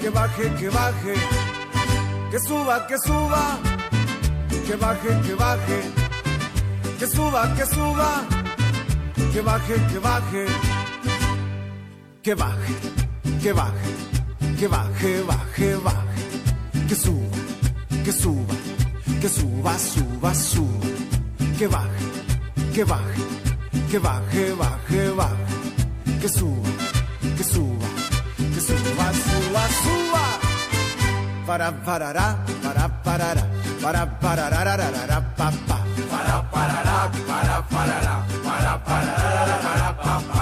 [0.00, 1.14] que baje, que baje,
[2.30, 3.58] que suba, que suba,
[4.66, 5.80] que baje, que baje,
[6.98, 8.10] que suba, que suba,
[9.30, 10.71] que baje, que baje,
[12.22, 12.74] que baje,
[13.42, 13.90] que baje,
[14.56, 16.22] que baje, baje, baje,
[16.88, 17.36] que suba,
[18.04, 18.54] que suba,
[19.20, 20.86] que suba, suba, suba,
[21.58, 22.04] que baje,
[22.72, 23.22] que baje,
[23.90, 26.70] que baje, baje, baje, que suba,
[27.36, 27.88] que suba,
[28.54, 30.24] que suba, suba, suba.
[31.44, 33.44] Para parará, para parará,
[33.82, 35.78] para parará, pa, pa.
[36.08, 40.41] Para parará, para parará, para parará, pa, pa.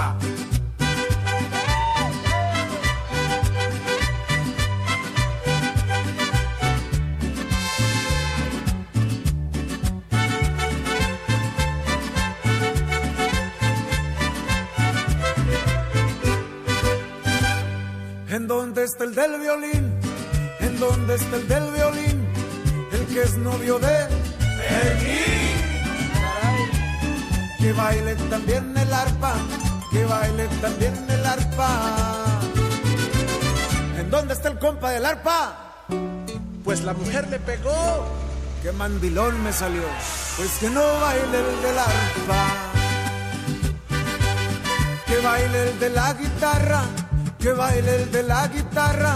[18.51, 19.83] dónde está el del violín?
[20.59, 22.17] ¿En dónde está el del violín?
[22.91, 23.95] El que es novio de
[24.59, 25.57] Fermín.
[27.59, 29.35] Que baile también el arpa,
[29.91, 31.69] que baile también el arpa.
[33.97, 35.85] ¿En dónde está el compa del arpa?
[36.65, 38.05] Pues la mujer le pegó
[38.61, 39.83] qué mandilón me salió.
[40.35, 42.43] Pues que no baile el del arpa,
[45.07, 46.81] que baile el de la guitarra,
[47.41, 49.15] que baile el de la guitarra,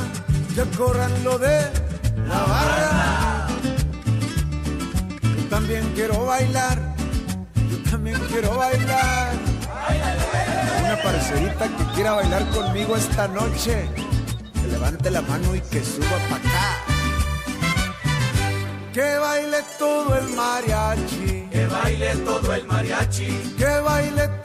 [0.55, 1.59] que corran lo de
[2.27, 3.47] la barra.
[5.21, 6.95] Yo también quiero bailar,
[7.69, 9.33] yo también quiero bailar.
[10.83, 13.87] Una parcerita que quiera bailar conmigo esta noche,
[14.53, 16.95] que levante la mano y que suba para acá.
[18.91, 21.47] Que baile todo el mariachi.
[21.51, 23.55] Que baile todo el mariachi.
[23.57, 24.44] Que baile todo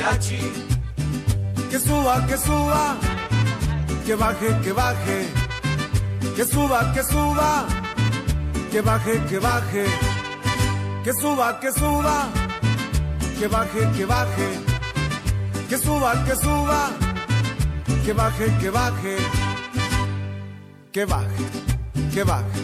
[0.00, 0.40] mariachi.
[1.70, 2.96] Que suba, que suba.
[4.04, 5.28] Que baje, que baje.
[6.36, 7.66] Que suba, que suba.
[8.70, 9.84] Que baje, que baje.
[11.04, 12.28] Que suba, que suba.
[13.38, 14.48] Que baje, que baje.
[15.68, 16.90] Que suba, que suba.
[18.04, 19.16] Que baje, que baje.
[20.92, 21.44] Que baje,
[22.12, 22.62] que baje,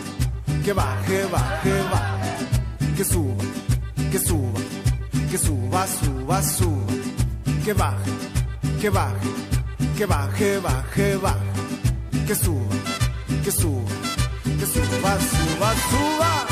[0.65, 2.97] que baje, baje, baje.
[2.97, 3.45] Que suba,
[4.11, 4.61] que suba,
[5.31, 6.96] que suba, suba, suba.
[7.67, 8.13] Que baje,
[8.81, 9.31] que baje,
[9.97, 12.25] que baje, baje, baje.
[12.25, 12.77] Que suba,
[13.43, 13.91] que suba,
[14.45, 16.47] que suba, suba, suba.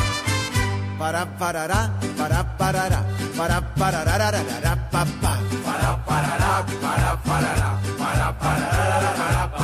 [0.99, 3.05] Para parará, para parará,
[3.37, 4.31] para parará,
[4.91, 5.39] pa pa.
[5.65, 9.64] Para parará, para parará, para parará, pa pa.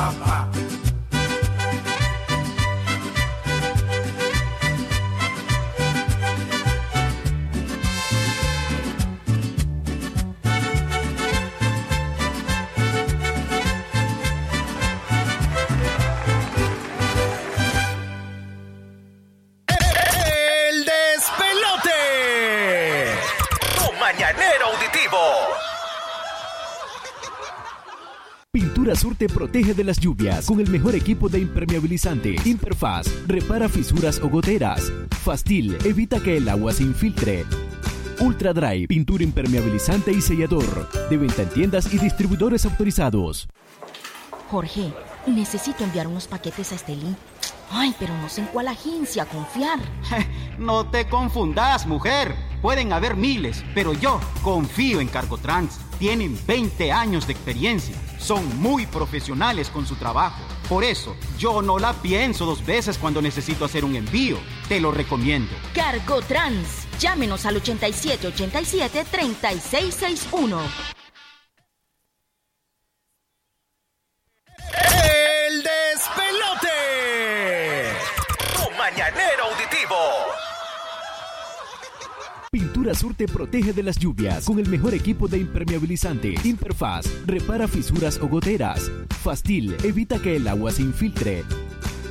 [28.81, 32.35] Pintura Sur te protege de las lluvias con el mejor equipo de impermeabilizante.
[32.45, 34.91] Interfaz, repara fisuras o goteras.
[35.23, 37.45] Fastil, evita que el agua se infiltre.
[38.21, 40.89] Ultra Dry, pintura impermeabilizante y sellador.
[41.11, 43.47] De venta en tiendas y distribuidores autorizados.
[44.49, 44.91] Jorge,
[45.27, 47.15] necesito enviar unos paquetes a Estelí.
[47.69, 49.77] Ay, pero no sé en cuál agencia confiar.
[50.57, 52.35] No te confundas, mujer.
[52.63, 55.79] Pueden haber miles, pero yo confío en Cargotrans.
[55.99, 57.95] Tienen 20 años de experiencia.
[58.21, 60.43] Son muy profesionales con su trabajo.
[60.69, 64.37] Por eso, yo no la pienso dos veces cuando necesito hacer un envío.
[64.69, 65.51] Te lo recomiendo.
[65.73, 66.87] Cargo Trans.
[66.99, 70.59] Llámenos al 8787-3661.
[74.93, 76.69] El despelote.
[78.55, 79.97] Tu mañanero auditivo.
[82.53, 86.35] Pintura Sur te protege de las lluvias con el mejor equipo de impermeabilizante.
[86.43, 88.91] Interfaz, repara fisuras o goteras.
[89.23, 91.45] Fastil, evita que el agua se infiltre.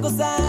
[0.05, 0.44] tú lo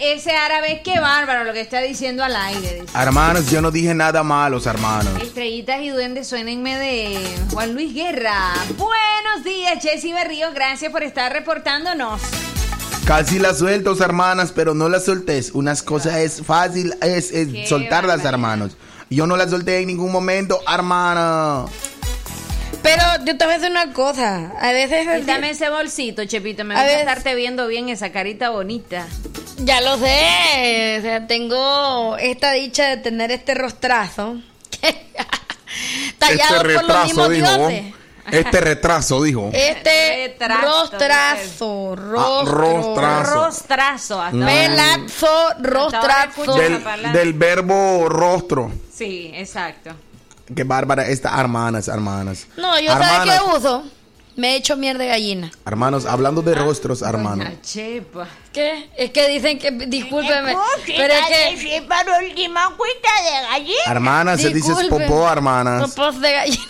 [0.00, 2.82] Ese árabe, qué bárbaro lo que está diciendo al aire.
[2.82, 2.98] Dice.
[2.98, 5.20] Hermanos, yo no dije nada malos, hermanos.
[5.22, 7.18] Estrellitas y duendes, suénenme de
[7.52, 8.52] Juan Luis Guerra.
[8.76, 10.52] Buenos días, Jessy Berrío.
[10.52, 12.20] Gracias por estar reportándonos.
[13.06, 15.52] Casi las sueltos, hermanas, pero no las soltés.
[15.52, 17.28] Unas cosas es fácil, es,
[17.68, 18.34] soltarlas, barbaridad.
[18.34, 18.76] hermanos.
[19.10, 21.64] Yo no las solté en ningún momento, hermana.
[22.82, 24.52] Pero yo te voy a decir una cosa.
[24.60, 25.26] A veces.
[25.26, 26.64] Dame ese bolsito, Chepito.
[26.64, 27.00] Me A gusta ver.
[27.08, 29.06] estarte viendo bien esa carita bonita.
[29.58, 30.96] Ya lo sé.
[30.98, 34.36] O sea, tengo esta dicha de tener este rostrazo.
[36.18, 37.94] Tallado por los mismos dioses.
[38.30, 39.50] Este retraso, dijo.
[39.54, 43.34] Este rostrazo, Ah, rostro, rostrazo.
[43.46, 44.22] Rostrazo.
[44.22, 44.44] hasta Mm.
[44.46, 46.54] pelazo, rostrazo.
[46.54, 48.70] Del, del verbo rostro.
[48.94, 49.90] Sí, exacto.
[50.54, 52.46] Qué bárbara esta, hermanas, hermanas.
[52.56, 53.84] No, yo sabes qué uso.
[54.38, 55.50] Me he hecho mierda de gallina.
[55.66, 57.44] Hermanos, hablando de rostros, hermanos.
[57.48, 58.28] Doña Chepa.
[58.52, 58.88] ¿Qué?
[58.96, 60.54] Es que dicen que, discúlpeme,
[60.86, 61.82] pero es que...
[61.88, 63.82] para última cuita de gallina.
[63.88, 65.90] Hermanas, se dice popó, hermanas.
[65.90, 66.62] Popos de gallina.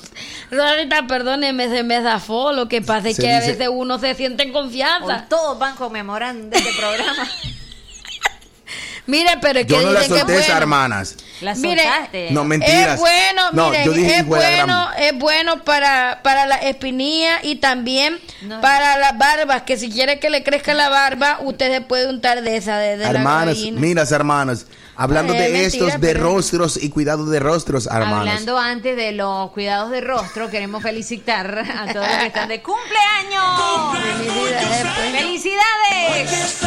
[0.52, 2.52] Rosita, perdóneme, se me zafó.
[2.52, 5.26] Lo que pasa es que a dice- veces uno se siente en Hoy confianza.
[5.28, 7.28] todos van conmemorando este programa.
[9.06, 10.54] Mire, pero es que Yo no la dicen que solté, bueno.
[10.56, 11.16] hermanas.
[11.40, 12.28] La soltaste.
[12.30, 12.94] No, mentiras.
[12.94, 17.40] Es bueno, No, miren, yo dije es la bueno, es bueno para, para la espinilla
[17.42, 18.60] y también No.
[18.60, 22.42] para las barbas, que si quiere que le crezca la barba, usted se puede untar
[22.42, 23.80] de esa, de, de la Hermanas, gallina.
[23.80, 24.66] miras, hermanos.
[24.98, 28.20] Hablando Eh, de mentira, estos, de rostros y cuidado de rostros, hermanos.
[28.20, 32.62] Hablando antes de los cuidados de rostro, queremos felicitar a todos los que están de
[32.62, 33.44] cumpleaños.
[33.92, 35.12] Felicidades, pues.
[35.12, 36.62] ¡Felicidades!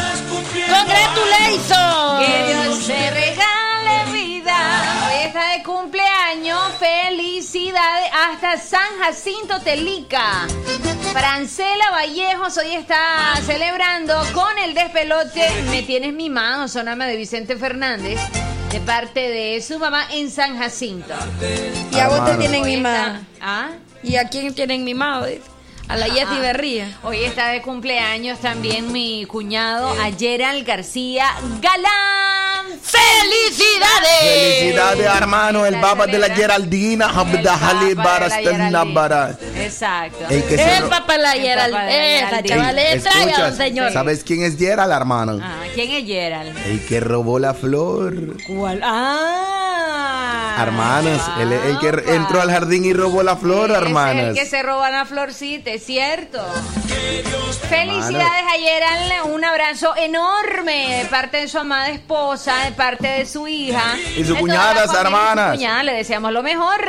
[0.70, 2.26] ¡Congratulations!
[2.26, 3.69] Que Dios te regale
[4.12, 5.06] vida.
[5.06, 6.58] Hoy está de cumpleaños.
[6.78, 10.46] Felicidades hasta San Jacinto Telica.
[11.12, 18.20] Francela Vallejos hoy está celebrando con el despelote Me tienes mimado, sonama de Vicente Fernández,
[18.70, 21.14] de parte de su mamá en San Jacinto.
[21.92, 23.18] Y a vos te tienen mimado.
[23.40, 23.70] ¿Ah?
[24.04, 25.26] ¿Y a quién tienen mimado?
[25.26, 25.49] Dice?
[25.90, 26.40] A la Yeti Ah.
[26.40, 26.98] Berría.
[27.02, 31.26] Hoy está de cumpleaños también mi cuñado, a Gerald García
[31.60, 32.78] Galán.
[32.80, 34.58] ¡Felicidades!
[34.60, 35.66] Felicidades, hermano.
[35.66, 37.06] El baba de la Geraldina.
[37.06, 38.70] El Habda Halil papa de la Barastan Geraldina.
[38.70, 39.38] Nabara.
[39.56, 40.26] Exacto.
[40.30, 42.48] El que El papá papá de la Esa Geraldine.
[42.48, 43.92] chavaleta, ya, Escuchas, don señor.
[43.92, 45.38] ¿Sabes quién es Gerald, hermano?
[45.42, 46.56] Ah, ¿Quién es Gerald?
[46.66, 48.14] El que robó la flor.
[48.46, 48.80] ¿Cuál?
[48.84, 49.69] Ah.
[50.62, 52.12] Hermanos, el, el que Opa.
[52.12, 54.16] entró al jardín y robó la flor, Ese Es hermanas.
[54.28, 56.38] el que se roban la florcita, es cierto.
[57.68, 63.26] Felicidades a Gerald, un abrazo enorme de parte de su amada esposa, de parte de
[63.26, 63.82] su hija.
[64.16, 65.50] Y cuñadas, familia y su hermanas.
[65.56, 66.80] cuñada, le deseamos lo mejor.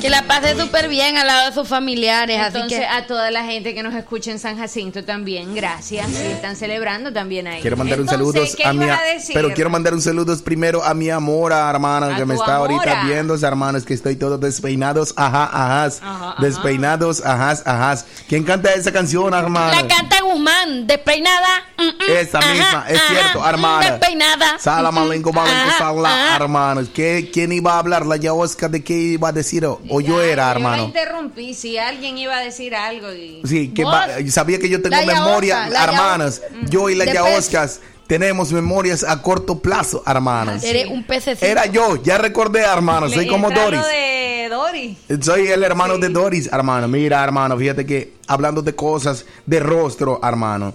[0.00, 2.38] Que la pase súper bien al lado de sus familiares.
[2.40, 6.06] así Entonces, que a toda la gente que nos escucha en San Jacinto también, gracias.
[6.06, 7.60] Sí, están celebrando también ahí.
[7.60, 9.00] Quiero mandar un saludo ¿qué a mi a
[9.34, 13.04] pero quiero mandar un saludo primero a mi amora, hermana, A que me está ahorita
[13.04, 16.42] viendo, hermanos, que estoy todo despeinados, ajá, ajás, Ajá, ajá.
[16.42, 18.04] despeinados, ajás, ajás.
[18.28, 19.82] ¿Quién canta esa canción, hermano?
[19.82, 21.48] la canta Guzmán, despeinada.
[21.78, 23.90] mm, mm, Esa ajá, misma, es cierto, mm, hermana.
[23.90, 24.58] Despeinada.
[24.58, 26.88] Sala mm, malenco, mm, malenco, sala, hermanos.
[26.94, 28.06] ¿Qué, ¿Quién iba a hablar?
[28.06, 29.64] La Yaosca de qué iba a decir?
[29.64, 30.84] O, o yo era, Yo hermano.
[30.84, 33.12] interrumpí si alguien iba a decir algo.
[33.12, 33.40] Y...
[33.44, 33.84] Sí, que
[34.30, 36.42] sabía que yo tengo La memoria, hermanos.
[36.68, 40.64] Yo y la De Yaoscas tenemos memorias a corto plazo, hermanos.
[40.64, 41.44] Eres un pececito.
[41.44, 43.08] Era yo, ya recordé, hermano.
[43.10, 43.80] Soy como Doris.
[43.86, 44.96] de Doris.
[45.20, 46.88] Soy el hermano de Doris, hermano.
[46.88, 50.74] Mira, hermano, fíjate que hablando de cosas de rostro, hermano.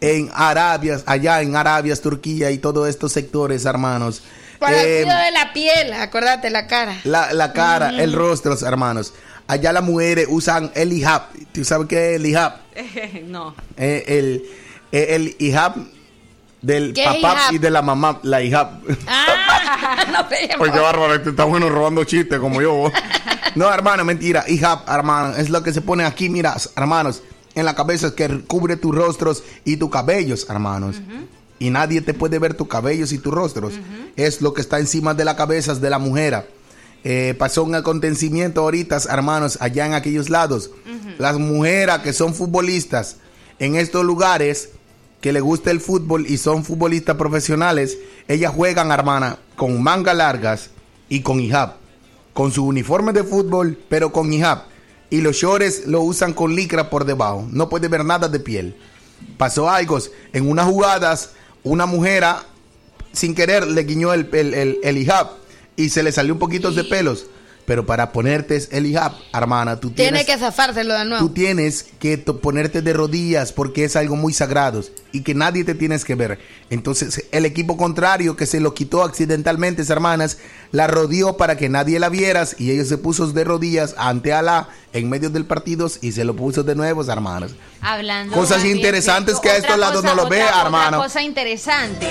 [0.00, 4.24] En Arabia, allá en Arabia, Turquía y todos estos sectores, hermanos.
[4.58, 6.98] Para el eh, cuidado de la piel, acuérdate la cara.
[7.04, 9.14] la, la cara, el rostro, hermanos.
[9.46, 11.28] Allá las mujeres usan el hijab.
[11.52, 12.54] ¿Tú sabes qué es el hijab?
[13.26, 13.54] no.
[13.76, 14.44] Eh, el,
[14.90, 15.74] eh, el hijab
[16.62, 17.54] del ¿Qué es papá hijab?
[17.54, 18.80] y de la mamá, la hijab.
[19.06, 22.90] Ah, no te qué bárbaro, este está bueno robando chistes como yo.
[23.56, 24.44] no, hermano, mentira.
[24.48, 27.22] Hijab, hermano, es lo que se pone aquí, mira, hermanos,
[27.54, 31.00] en la cabeza que cubre tus rostros y tus cabellos, hermanos.
[31.58, 33.74] Y nadie te puede ver tus cabellos y tus rostros.
[34.16, 36.48] Es lo que está encima de la cabeza de la mujer.
[37.04, 40.70] Eh, pasó un acontecimiento ahorita, hermanos, allá en aquellos lados.
[41.18, 43.16] Las mujeres que son futbolistas
[43.58, 44.70] en estos lugares
[45.22, 47.96] que les gusta el fútbol y son futbolistas profesionales,
[48.28, 50.70] ellas juegan, hermana, con mangas largas
[51.08, 51.76] y con hijab.
[52.34, 54.64] Con su uniforme de fútbol, pero con hijab.
[55.10, 57.46] Y los shorts lo usan con licra por debajo.
[57.50, 58.76] No puede ver nada de piel.
[59.38, 59.98] Pasó algo.
[60.32, 61.30] En unas jugadas,
[61.62, 62.44] una mujer ah,
[63.12, 65.28] sin querer le guiñó el, el, el- el hijab
[65.76, 67.26] y se le salió un poquito de pelos.
[67.72, 71.26] Pero para ponerte el hijab, hermana, tú Tiene tienes que zafárselo de nuevo.
[71.26, 75.64] Tú tienes que to- ponerte de rodillas porque es algo muy sagrado y que nadie
[75.64, 76.38] te tienes que ver.
[76.68, 80.36] Entonces, el equipo contrario que se lo quitó accidentalmente, hermanas,
[80.70, 84.68] la rodeó para que nadie la vieras y ellos se puso de rodillas ante Alá
[84.92, 87.52] en medio del partido y se lo puso de nuevo, hermanas.
[87.80, 90.98] Hablando Cosas interesantes que a otra estos lados no lo ve, hermano.
[90.98, 92.08] Otra cosa interesante.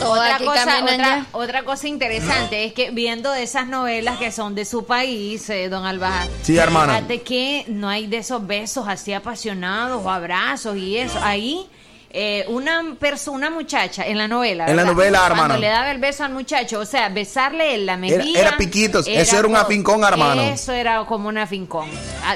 [0.00, 4.64] todas otra, cosa, otra cosa interesante es que viendo de esas novelas que son de
[4.64, 6.26] su país, eh, don Albaja.
[6.42, 6.94] Sí, hermana.
[6.96, 11.18] Fíjate que no hay de esos besos así apasionados o abrazos y eso.
[11.22, 11.66] Ahí.
[12.14, 14.66] eh, una persona, una muchacha en la novela.
[14.66, 15.56] En la novela, Cuando hermana.
[15.58, 18.38] le daba el beso al muchacho, o sea, besarle en la Era, medida.
[18.38, 20.42] era piquitos, eso era un afincón, hermano.
[20.42, 21.88] Eso era como un afincón.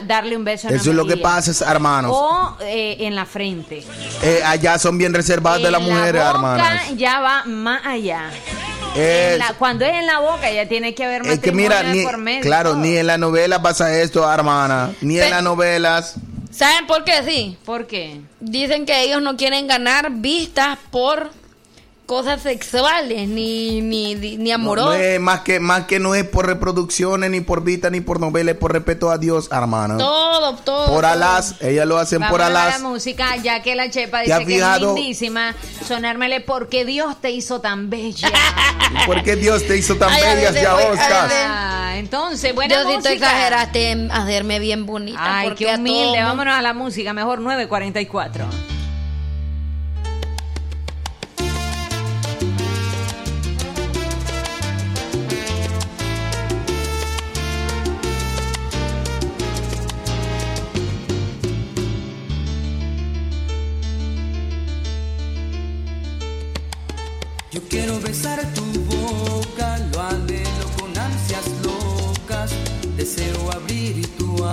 [0.06, 1.28] darle un beso en Eso la es lo que mejilla.
[1.28, 2.10] pasa, hermanos.
[2.14, 3.84] O eh, en la frente.
[4.22, 8.30] Eh, allá son bien reservadas de las En mujeres, la boca ya va más allá.
[8.96, 11.76] Es- En la- cuando es en la boca ya tiene que haber Es que mira,
[11.76, 12.80] matrimonio ni, por medio, claro, todo.
[12.80, 14.92] ni en la novela pasa esto, hermana.
[15.00, 16.14] Ni en las novelas.
[16.50, 17.58] ¿Saben por qué sí?
[17.64, 18.20] ¿Por qué?
[18.40, 21.30] Dicen que ellos no quieren ganar vistas por
[22.06, 24.90] cosas sexuales ni ni, ni, No, amorosas.
[24.96, 28.20] no es más que más que no es por reproducciones, ni por vista, ni por
[28.20, 29.98] novela, es por respeto a Dios, hermana.
[29.98, 30.86] Todo, todo.
[30.86, 32.80] Por alas, ellas lo hacen por a alas.
[32.80, 35.54] la música, ya que la chepa ¿Te dice que es lindísima,
[35.86, 38.30] sonármele porque Dios te hizo tan bella.
[39.04, 41.30] ¿Por qué Dios te hizo tan Ay, a bellas veces ya, a Oscar?
[41.32, 43.14] Ah, entonces, buena Diosito, música.
[43.14, 45.18] exageraste en hacerme bien bonita.
[45.20, 46.22] Ay, porque qué humilde.
[46.22, 48.44] Vámonos a la música, mejor 944.
[68.06, 72.50] Besar tu boca, lo anhelo con ansias locas.
[72.96, 74.44] Deseo abrir tu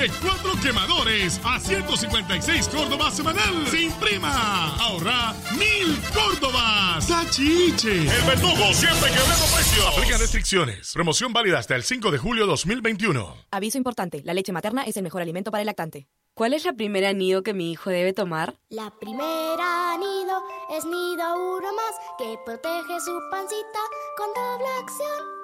[0.00, 4.74] de cuatro quemadores a 156 Córdobas semanal sin prima.
[4.76, 7.06] Ahorra mil Córdobas.
[7.06, 8.08] ¡Tachiche!
[8.08, 9.86] El verdugo siempre quebrando precios.
[9.94, 10.92] Aplican restricciones.
[10.94, 13.36] Promoción válida hasta el 5 de julio 2021.
[13.50, 16.08] Aviso importante, la leche materna es el mejor alimento para el lactante.
[16.32, 18.58] ¿Cuál es la primera nido que mi hijo debe tomar?
[18.70, 20.42] La primera nido
[20.78, 23.80] es nido uno más que protege su pancita
[24.16, 25.39] con doble acción.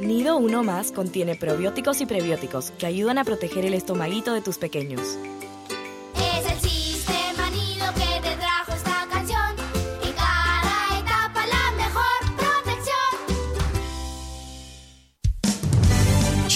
[0.00, 4.58] Nido 1 más contiene probióticos y prebióticos que ayudan a proteger el estomaguito de tus
[4.58, 5.18] pequeños.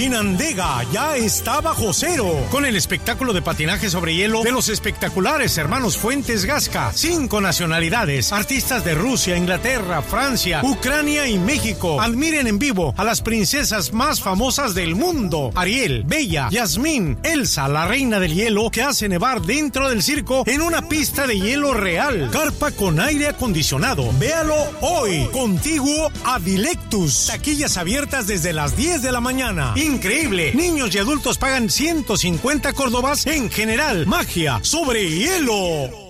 [0.01, 5.59] Chinandega ya está bajo cero con el espectáculo de patinaje sobre hielo de los espectaculares
[5.59, 6.91] hermanos Fuentes Gasca.
[6.95, 12.01] Cinco nacionalidades, artistas de Rusia, Inglaterra, Francia, Ucrania y México.
[12.01, 15.51] Admiren en vivo a las princesas más famosas del mundo.
[15.55, 20.63] Ariel, Bella, Yasmín, Elsa, la reina del hielo que hace nevar dentro del circo en
[20.63, 22.31] una pista de hielo real.
[22.33, 24.11] Carpa con aire acondicionado.
[24.19, 25.29] Véalo hoy.
[25.31, 27.27] Contiguo a Dilectus.
[27.27, 29.75] Taquillas abiertas desde las 10 de la mañana.
[29.91, 30.53] Increíble.
[30.55, 34.07] Niños y adultos pagan 150 córdobas en general.
[34.07, 36.10] Magia sobre hielo.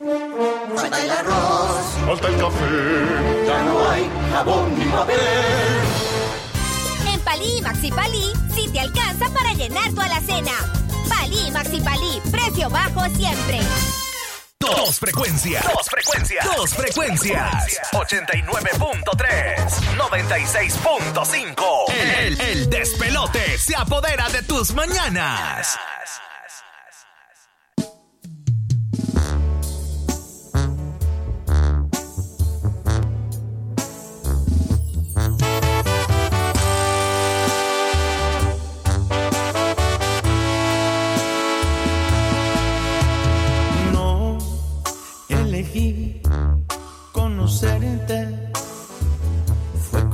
[0.00, 1.98] Falta el arroz.
[2.06, 2.64] Falta el café.
[3.46, 5.20] Ya no hay jabón ni papel.
[7.06, 10.52] En Palí y Maxi Palí, sí te alcanza para llenar tu alacena.
[11.06, 13.60] Palí y Maxi Palí, precio bajo siempre.
[14.58, 15.62] Dos frecuencias.
[15.64, 16.46] Dos frecuencias.
[16.56, 17.78] Dos frecuencias.
[17.92, 19.70] 89.3.
[19.98, 21.92] 96.5.
[21.92, 25.78] El, el despelote se apodera de tus mañanas.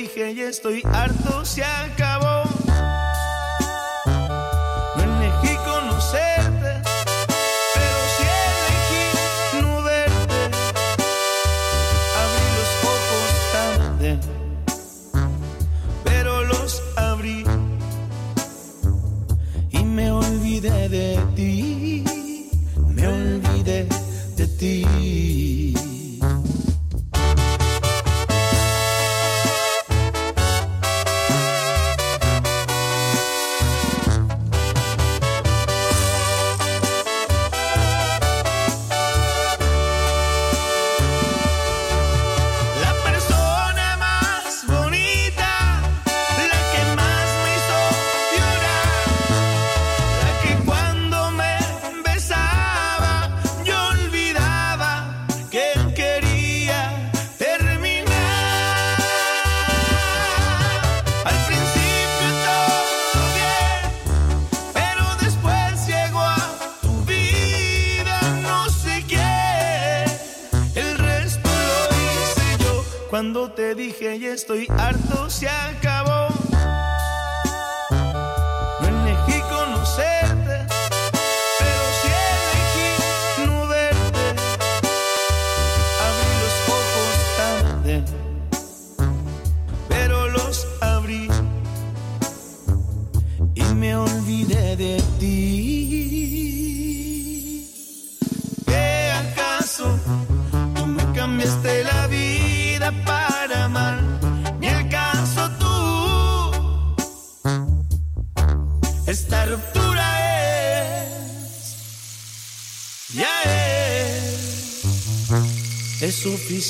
[0.00, 2.39] dije, ya estoy harto, se acabó.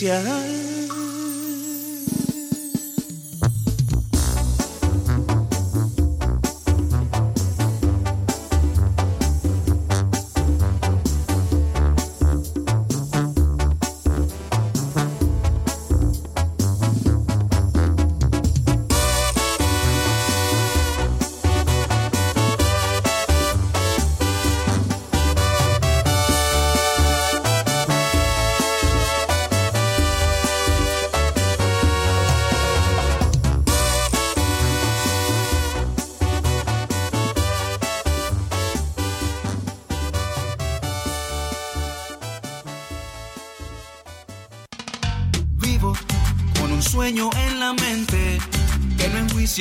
[0.03, 0.40] iglesia.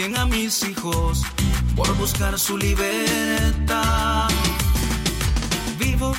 [0.02, 1.24] a mis hijos
[1.76, 4.30] por buscar su libertad.
[5.78, 6.14] Vivo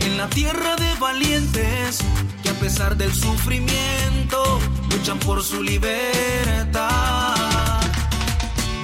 [0.00, 1.98] en la tierra de valientes
[2.44, 6.84] que a pesar del sufrimiento luchan por su libertad.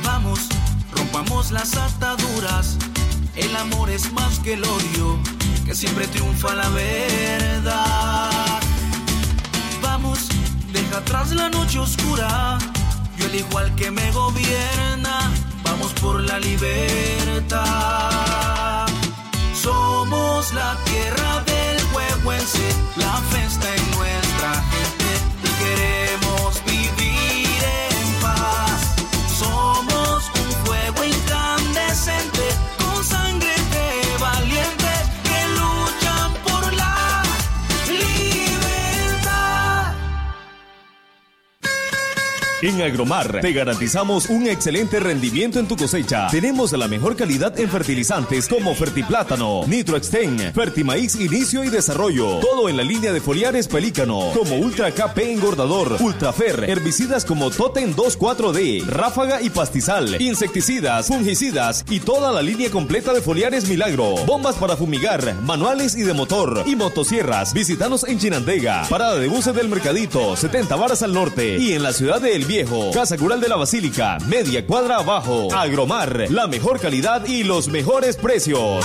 [0.03, 0.41] Vamos,
[0.91, 2.79] rompamos las ataduras,
[3.37, 5.21] el amor es más que el odio,
[5.65, 8.61] que siempre triunfa la verdad.
[9.81, 10.19] Vamos,
[10.73, 12.59] deja atrás la noche oscura
[13.27, 15.31] el igual que me gobierna,
[15.63, 17.61] vamos por la libertad.
[19.55, 24.22] Somos la tierra del huehuense, la festa en nueva.
[42.63, 46.29] En Agromar te garantizamos un excelente rendimiento en tu cosecha.
[46.31, 52.39] Tenemos la mejor calidad en fertilizantes como Fertiplátano, Nitroexten, Fertimaíz Inicio y Desarrollo.
[52.39, 57.97] Todo en la línea de foliares Pelícano, como Ultra KP Engordador, Ultrafer, herbicidas como Totem
[57.97, 64.15] 24D, Ráfaga y Pastizal, insecticidas, fungicidas y toda la línea completa de foliares Milagro.
[64.25, 67.55] Bombas para fumigar, manuales y de motor y motosierras.
[67.55, 71.93] Visítanos en Chinandega, parada de buses del Mercadito, 70 varas al norte y en la
[71.93, 72.52] ciudad de El
[72.93, 75.49] Casa Cural de la Basílica, media cuadra abajo.
[75.55, 78.85] Agromar, la mejor calidad y los mejores precios.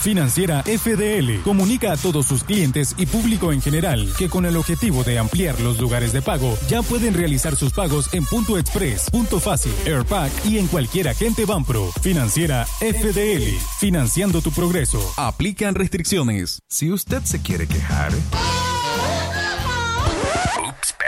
[0.01, 5.05] Financiera FDL comunica a todos sus clientes y público en general que con el objetivo
[5.05, 9.41] de ampliar los lugares de pago ya pueden realizar sus pagos en Punto Express, Punto
[9.41, 11.91] Fácil, Airpack y en cualquier agente Banpro.
[12.01, 15.01] Financiera FDL, financiando tu progreso.
[15.17, 16.63] Aplican restricciones.
[16.69, 18.13] Si usted se quiere quejar.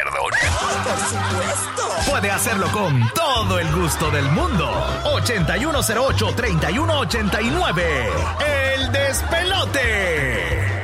[0.00, 0.32] Ups, perdón.
[0.84, 2.10] Por supuesto.
[2.10, 4.70] Puede hacerlo con todo el gusto del mundo.
[5.04, 7.82] 8108-3189.
[8.40, 10.79] El despelote.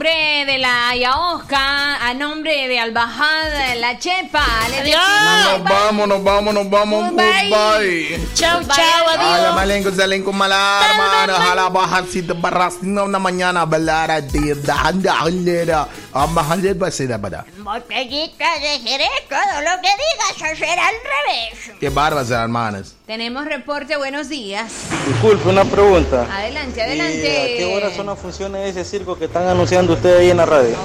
[0.00, 4.98] Nombre de la Yaosca, a nombre de Albajad, la Chepa, decimos
[5.44, 7.10] Nos vamos, nos vamos, nos vamos.
[7.10, 8.18] Goodbye.
[8.32, 11.34] Chau, chau, Ay, la malenco, salen con mala hermana.
[11.34, 13.66] Jala bajar si te barras una mañana.
[13.66, 14.54] Velar a ti.
[14.54, 15.86] Danda, alera.
[16.14, 17.44] Ambajalet va a ser para.
[17.58, 21.76] Botellita de jerez, todo lo que digas será al revés.
[21.78, 22.94] Qué barbas, hermanas.
[23.10, 24.70] Tenemos reporte, buenos días.
[25.08, 26.28] Disculpe, una pregunta.
[26.32, 27.42] Adelante, ¿Y adelante.
[27.42, 30.36] ¿A qué hora son las funciones de ese circo que están anunciando ustedes ahí en
[30.36, 30.76] la radio?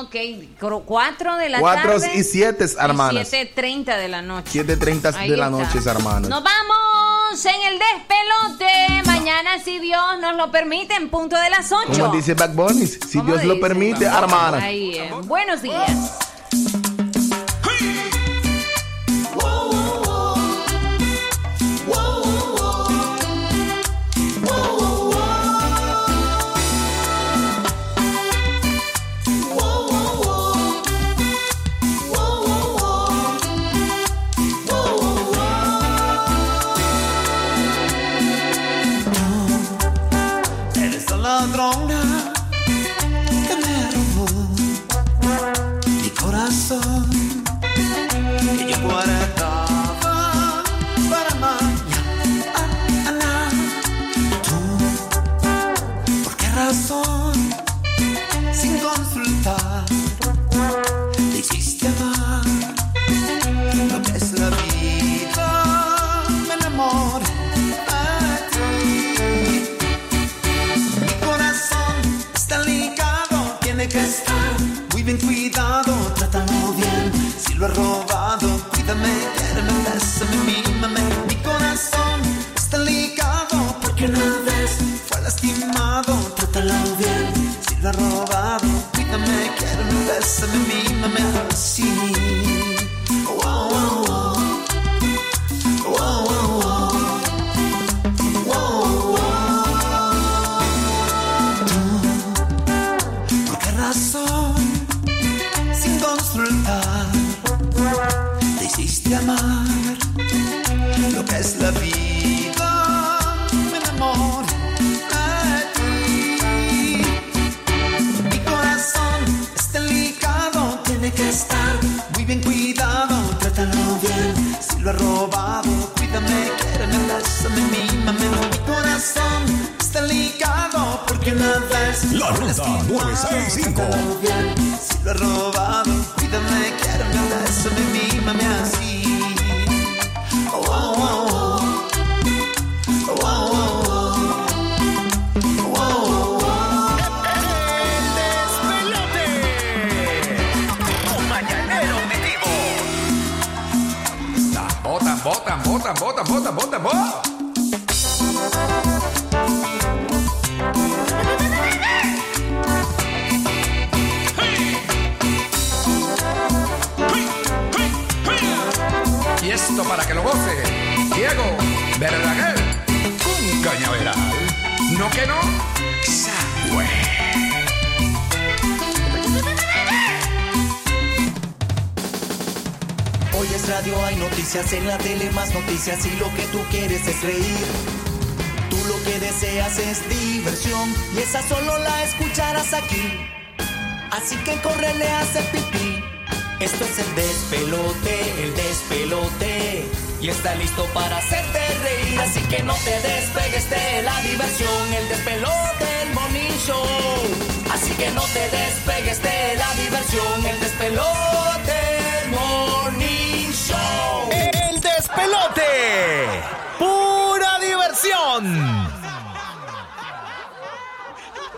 [0.00, 0.14] Ok,
[0.58, 2.12] cro- cuatro de la Cuatro tarde.
[2.14, 3.30] y siete, hermanas.
[3.30, 4.64] 7.30 de la noche.
[4.64, 6.30] 7.30 Ahí de la noche, hermanas.
[6.30, 9.02] Nos vamos en el despelote.
[9.04, 11.88] Mañana, si Dios nos lo permite, en punto de las 8.
[12.00, 13.66] Como dice Back Bunny, si ¿Cómo Dios lo dice?
[13.66, 14.62] permite, hermanas.
[14.62, 15.10] Ahí, eh.
[15.26, 15.90] Buenos días.